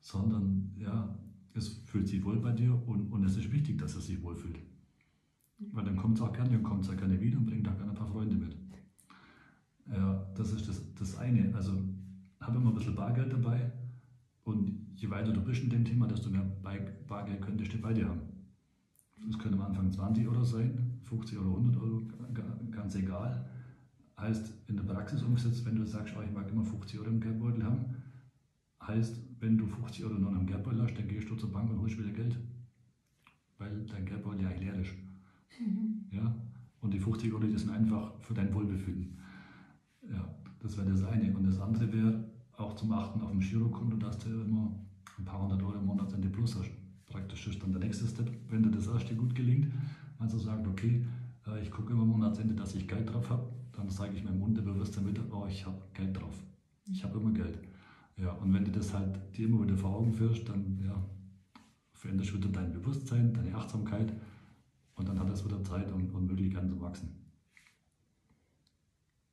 sondern 0.00 0.70
ja, 0.76 1.18
es 1.54 1.68
fühlt 1.84 2.08
sich 2.08 2.24
wohl 2.24 2.38
bei 2.38 2.52
dir 2.52 2.74
und, 2.86 3.12
und 3.12 3.24
es 3.24 3.36
ist 3.36 3.50
wichtig, 3.52 3.78
dass 3.78 3.94
es 3.94 4.06
sich 4.06 4.20
wohlfühlt. 4.22 4.58
Weil 5.72 5.84
dann 5.84 5.96
kommt 5.96 6.18
es 6.18 6.22
auch 6.22 6.32
gerne 6.32 6.58
und 6.58 6.64
kommt 6.64 6.84
es 6.84 6.90
auch 6.90 6.96
gerne 6.96 7.20
wieder 7.20 7.38
und 7.38 7.46
bringt 7.46 7.66
auch 7.68 7.76
gerne 7.76 7.92
ein 7.92 7.96
paar 7.96 8.08
Freunde 8.08 8.36
mit. 8.36 8.56
Ja, 9.90 10.26
das 10.34 10.52
ist 10.52 10.68
das, 10.68 10.82
das 10.94 11.16
eine. 11.18 11.54
Also 11.54 11.72
habe 12.40 12.58
immer 12.58 12.70
ein 12.70 12.74
bisschen 12.74 12.96
Bargeld 12.96 13.32
dabei 13.32 13.70
und 14.42 14.88
je 14.96 15.08
weiter 15.10 15.32
du 15.32 15.42
bist 15.42 15.62
in 15.62 15.70
dem 15.70 15.84
Thema, 15.84 16.06
desto 16.08 16.28
mehr 16.28 16.44
Bargeld 17.06 17.40
könntest 17.40 17.72
du 17.72 17.78
bei 17.78 17.92
dir 17.92 18.08
haben. 18.08 18.20
Das 19.26 19.38
können 19.38 19.54
am 19.54 19.62
Anfang 19.62 19.92
20 19.92 20.26
Euro 20.28 20.44
sein, 20.44 20.98
50 21.04 21.38
oder 21.38 21.48
100 21.48 21.80
Euro, 21.80 22.02
ganz 22.70 22.94
egal. 22.96 23.48
Heißt 24.18 24.52
in 24.68 24.76
der 24.76 24.84
Praxis 24.84 25.22
umgesetzt, 25.22 25.64
wenn 25.64 25.76
du 25.76 25.86
sagst, 25.86 26.14
oh, 26.18 26.22
ich 26.22 26.32
mag 26.32 26.50
immer 26.50 26.64
50 26.64 26.98
Euro 26.98 27.10
im 27.10 27.20
Geldbeutel 27.20 27.64
haben, 27.64 27.96
heißt, 28.82 29.23
wenn 29.40 29.58
du 29.58 29.66
50 29.66 30.04
Euro 30.04 30.14
noch 30.14 30.32
im 30.32 30.46
Geldbeutel 30.46 30.82
hast, 30.82 30.98
dann 30.98 31.08
gehst 31.08 31.28
du 31.28 31.36
zur 31.36 31.52
Bank 31.52 31.70
und 31.70 31.80
holst 31.80 31.98
wieder 31.98 32.10
Geld. 32.10 32.36
Weil 33.58 33.84
dein 33.86 34.06
Geldbeutel 34.06 34.42
ja 34.42 34.50
leer 34.50 34.74
ist. 34.80 34.92
Mhm. 35.60 36.06
Ja? 36.10 36.34
Und 36.80 36.92
die 36.92 37.00
50 37.00 37.32
Euro, 37.32 37.44
die 37.44 37.56
sind 37.56 37.70
einfach 37.70 38.12
für 38.20 38.34
dein 38.34 38.52
Wohlbefinden. 38.52 39.18
Ja, 40.10 40.34
das 40.60 40.76
wäre 40.76 40.90
das 40.90 41.02
eine. 41.04 41.34
Und 41.34 41.46
das 41.46 41.58
andere 41.58 41.92
wäre 41.92 42.24
auch 42.56 42.74
zum 42.74 42.92
Achten 42.92 43.20
auf 43.20 43.30
dem 43.30 43.40
Girokonto, 43.40 43.96
dass 43.96 44.18
du 44.18 44.28
immer 44.28 44.70
ein 45.18 45.24
paar 45.24 45.42
hundert 45.42 45.62
Euro 45.62 45.78
im 45.78 45.86
Monatsende 45.86 46.28
plus 46.28 46.56
hast. 46.56 46.70
Praktisch 47.06 47.46
ist 47.46 47.62
dann 47.62 47.72
der 47.72 47.80
nächste 47.80 48.06
Step, 48.06 48.30
wenn 48.48 48.62
dir 48.62 48.70
das 48.70 48.86
erste 48.86 49.14
gut 49.14 49.34
gelingt, 49.34 49.72
also 50.18 50.38
sagt, 50.38 50.66
okay, 50.66 51.04
äh, 51.46 51.62
ich 51.62 51.70
gucke 51.70 51.92
immer 51.92 52.02
am 52.02 52.08
Monatsende, 52.08 52.54
dass 52.54 52.74
ich 52.74 52.88
Geld 52.88 53.12
drauf 53.12 53.30
habe, 53.30 53.52
dann 53.72 53.88
sage 53.88 54.14
ich 54.16 54.24
meinem 54.24 54.42
Unterbewusst 54.42 54.96
damit, 54.96 55.20
oh, 55.30 55.46
ich 55.48 55.64
habe 55.64 55.80
Geld 55.92 56.16
drauf. 56.16 56.42
Ich 56.90 57.02
habe 57.04 57.18
immer 57.18 57.30
Geld. 57.30 57.58
Ja, 58.16 58.32
und 58.32 58.54
wenn 58.54 58.64
du 58.64 58.70
das 58.70 58.94
halt 58.94 59.18
dir 59.36 59.46
immer 59.48 59.64
wieder 59.64 59.76
vor 59.76 59.96
Augen 59.96 60.12
führst, 60.12 60.48
dann 60.48 60.80
ja, 60.84 60.94
veränderst 61.92 62.30
du 62.30 62.36
wieder 62.36 62.48
dein 62.48 62.72
Bewusstsein, 62.72 63.34
deine 63.34 63.54
Achtsamkeit 63.54 64.12
und 64.94 65.08
dann 65.08 65.18
hat 65.18 65.28
das 65.28 65.44
wieder 65.44 65.62
Zeit 65.64 65.90
und, 65.92 66.10
und 66.14 66.26
Möglichkeiten 66.26 66.68
zu 66.68 66.80
wachsen. 66.80 67.24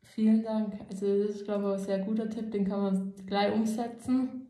Vielen 0.03 0.43
Dank. 0.43 0.73
Also 0.89 1.05
das 1.23 1.35
ist, 1.35 1.45
glaube 1.45 1.67
ich, 1.67 1.73
ein 1.73 1.85
sehr 1.85 1.99
guter 1.99 2.29
Tipp, 2.29 2.51
den 2.51 2.65
kann 2.65 2.81
man 2.81 3.13
gleich 3.27 3.53
umsetzen. 3.53 4.47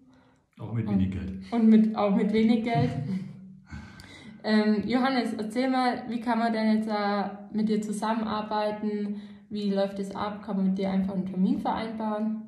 Auch 0.57 0.73
mit 0.73 0.89
wenig 0.89 1.11
Geld. 1.11 1.33
Und 1.51 1.67
mit, 1.67 1.95
auch 1.95 2.15
mit 2.15 2.31
wenig 2.31 2.63
Geld. 2.63 2.89
ähm, 4.43 4.87
Johannes, 4.87 5.33
erzähl 5.33 5.69
mal, 5.69 6.03
wie 6.07 6.19
kann 6.19 6.39
man 6.39 6.53
denn 6.53 6.77
jetzt 6.77 6.89
da 6.89 7.49
mit 7.53 7.67
dir 7.67 7.81
zusammenarbeiten? 7.81 9.21
Wie 9.49 9.69
läuft 9.71 9.99
es 9.99 10.15
ab? 10.15 10.41
Kann 10.43 10.57
man 10.57 10.67
mit 10.67 10.77
dir 10.77 10.89
einfach 10.89 11.13
einen 11.13 11.25
Termin 11.25 11.59
vereinbaren? 11.59 12.43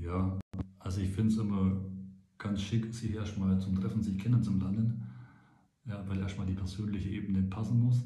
Ja, 0.00 0.38
also 0.86 1.00
ich 1.00 1.10
finde 1.10 1.32
es 1.32 1.38
immer 1.38 1.72
ganz 2.38 2.62
schick, 2.62 2.94
sich 2.94 3.12
erstmal 3.12 3.58
zum 3.58 3.74
Treffen, 3.74 4.04
sich 4.04 4.16
kennenzulernen. 4.18 5.02
Ja, 5.84 6.04
weil 6.08 6.20
erstmal 6.20 6.46
die 6.46 6.54
persönliche 6.54 7.08
Ebene 7.08 7.42
passen 7.42 7.80
muss. 7.80 8.04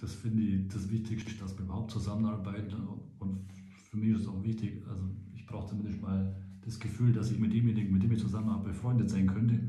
Das 0.00 0.12
finde 0.12 0.42
ich 0.42 0.68
das 0.68 0.90
Wichtigste, 0.90 1.32
dass 1.38 1.56
wir 1.56 1.64
überhaupt 1.64 1.92
zusammenarbeiten. 1.92 2.74
Und 3.20 3.46
für 3.90 3.96
mich 3.96 4.10
ist 4.10 4.22
es 4.22 4.28
auch 4.28 4.42
wichtig, 4.42 4.82
also 4.88 5.04
ich 5.34 5.46
brauche 5.46 5.68
zumindest 5.68 6.02
mal 6.02 6.34
das 6.62 6.80
Gefühl, 6.80 7.12
dass 7.12 7.30
ich 7.30 7.38
mit 7.38 7.52
demjenigen, 7.52 7.92
mit 7.92 8.02
dem 8.02 8.10
ich 8.10 8.18
zusammenarbeite, 8.18 8.70
befreundet 8.70 9.10
sein 9.10 9.28
könnte. 9.28 9.60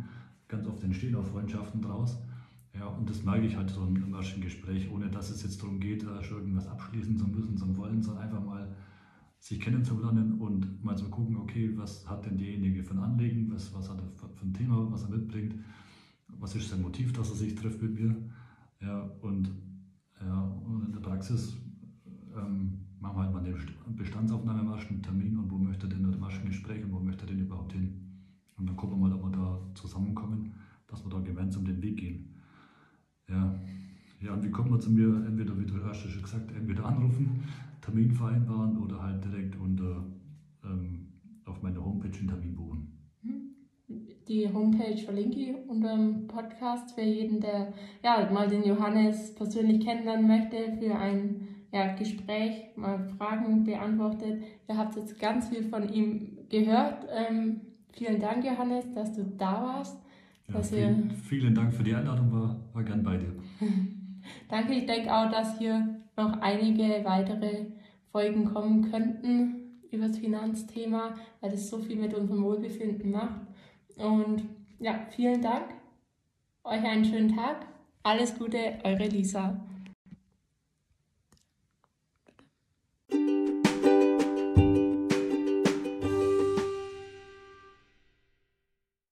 Ganz 0.47 0.65
oft 0.65 0.83
entstehen 0.83 1.13
auch 1.15 1.25
Freundschaften 1.25 1.81
draus. 1.81 2.17
Ja, 2.73 2.87
und 2.87 3.07
das 3.07 3.23
merke 3.23 3.45
ich 3.45 3.55
halt 3.55 3.69
so 3.69 3.85
im 3.85 4.13
ersten 4.15 4.41
Gespräch, 4.41 4.89
ohne 4.89 5.11
dass 5.11 5.29
es 5.29 5.43
jetzt 5.43 5.61
darum 5.61 5.79
geht, 5.79 6.01
irgendwas 6.01 6.67
abschließen 6.67 7.17
zu 7.17 7.27
müssen, 7.27 7.55
zu 7.55 7.77
wollen, 7.77 8.01
sondern 8.01 8.23
einfach 8.23 8.43
mal 8.43 8.62
sich 9.43 9.59
kennenzulernen 9.59 10.39
und 10.39 10.81
mal 10.85 10.95
zu 10.95 11.09
gucken, 11.09 11.35
okay, 11.35 11.69
was 11.75 12.07
hat 12.07 12.25
denn 12.25 12.37
derjenige 12.37 12.81
für 12.81 12.93
ein 12.93 12.99
Anliegen, 12.99 13.51
was, 13.51 13.73
was 13.73 13.89
hat 13.89 13.99
er 13.99 14.29
für 14.29 14.45
ein 14.45 14.53
Thema, 14.53 14.89
was 14.89 15.03
er 15.03 15.09
mitbringt, 15.09 15.55
was 16.39 16.55
ist 16.55 16.69
sein 16.69 16.81
Motiv, 16.81 17.11
dass 17.11 17.29
er 17.29 17.35
sich 17.35 17.53
trifft 17.53 17.81
mit 17.81 17.93
mir. 17.99 18.15
Ja, 18.79 19.01
und, 19.19 19.51
ja, 20.21 20.43
und 20.43 20.85
in 20.85 20.93
der 20.93 21.01
Praxis 21.01 21.57
ähm, 22.33 22.85
machen 23.01 23.17
wir 23.17 23.23
halt 23.23 23.33
mal 23.33 23.43
eine 23.43 23.53
Bestandsaufnahme, 23.97 24.61
einen 24.61 25.03
Termin 25.03 25.37
und 25.37 25.51
wo 25.51 25.57
möchte 25.57 25.89
denn 25.89 26.09
der 26.09 26.17
Maschengespräch 26.17 26.81
und 26.85 26.93
wo 26.93 27.01
möchte 27.01 27.25
er 27.25 27.31
denn 27.31 27.41
überhaupt 27.41 27.73
hin. 27.73 28.21
Und 28.55 28.69
dann 28.69 28.77
gucken 28.77 28.97
wir 28.97 29.09
mal, 29.09 29.13
ob 29.13 29.23
wir 29.23 29.31
da 29.31 29.59
zusammenkommen, 29.75 30.53
dass 30.87 31.03
wir 31.03 31.09
da 31.09 31.19
gemeinsam 31.19 31.65
den 31.65 31.81
Weg 31.81 31.97
gehen. 31.97 32.33
Ja, 33.27 33.59
ja 34.21 34.33
und 34.35 34.41
wie 34.41 34.51
kommt 34.51 34.71
man 34.71 34.79
zu 34.79 34.89
mir? 34.89 35.25
Entweder, 35.25 35.59
wie 35.59 35.65
du 35.65 35.83
hast 35.83 35.99
schon 35.99 36.21
gesagt, 36.21 36.49
entweder 36.55 36.85
anrufen, 36.85 37.43
Termin 37.83 38.11
vereinbaren 38.11 38.77
oder 38.77 39.01
halt 39.01 39.23
direkt 39.23 39.55
unter, 39.57 40.05
ähm, 40.63 41.07
auf 41.45 41.61
meiner 41.61 41.83
Homepage 41.83 42.17
einen 42.17 42.27
Termin 42.27 42.55
buchen. 42.55 42.93
Die 44.27 44.51
Homepage 44.51 44.97
verlinke 44.97 45.37
ich 45.37 45.55
unter 45.67 45.97
dem 45.97 46.27
Podcast 46.27 46.95
für 46.95 47.01
jeden, 47.01 47.41
der 47.41 47.73
ja, 48.03 48.29
mal 48.31 48.47
den 48.47 48.63
Johannes 48.63 49.35
persönlich 49.35 49.85
kennenlernen 49.85 50.27
möchte, 50.27 50.77
für 50.79 50.95
ein 50.95 51.47
ja, 51.73 51.93
Gespräch, 51.93 52.67
mal 52.77 52.99
Fragen 53.17 53.65
beantwortet. 53.65 54.43
Ihr 54.69 54.77
habt 54.77 54.95
jetzt 54.95 55.19
ganz 55.19 55.49
viel 55.49 55.63
von 55.63 55.91
ihm 55.91 56.37
gehört. 56.49 57.05
Ähm, 57.11 57.61
vielen 57.91 58.21
Dank, 58.21 58.45
Johannes, 58.45 58.85
dass 58.93 59.13
du 59.13 59.25
da 59.37 59.61
warst. 59.61 59.97
Ja, 60.47 60.61
vielen, 60.61 61.11
vielen 61.11 61.55
Dank 61.55 61.73
für 61.73 61.83
die 61.83 61.93
Einladung, 61.93 62.31
war, 62.31 62.55
war 62.71 62.83
gern 62.83 63.03
bei 63.03 63.17
dir. 63.17 63.33
Danke, 64.49 64.73
ich 64.73 64.85
denke 64.85 65.13
auch, 65.13 65.29
dass 65.29 65.57
hier 65.57 66.02
noch 66.15 66.39
einige 66.41 67.03
weitere 67.03 67.67
Folgen 68.11 68.53
kommen 68.53 68.91
könnten 68.91 69.81
über 69.91 70.07
das 70.07 70.17
Finanzthema, 70.17 71.15
weil 71.41 71.53
es 71.53 71.69
so 71.69 71.79
viel 71.79 71.95
mit 71.95 72.13
unserem 72.13 72.43
Wohlbefinden 72.43 73.11
macht. 73.11 73.41
Und 73.97 74.43
ja, 74.79 75.05
vielen 75.11 75.41
Dank. 75.41 75.65
Euch 76.63 76.83
einen 76.83 77.05
schönen 77.05 77.35
Tag. 77.35 77.67
Alles 78.03 78.37
Gute, 78.37 78.79
eure 78.83 79.07
Lisa. 79.07 79.59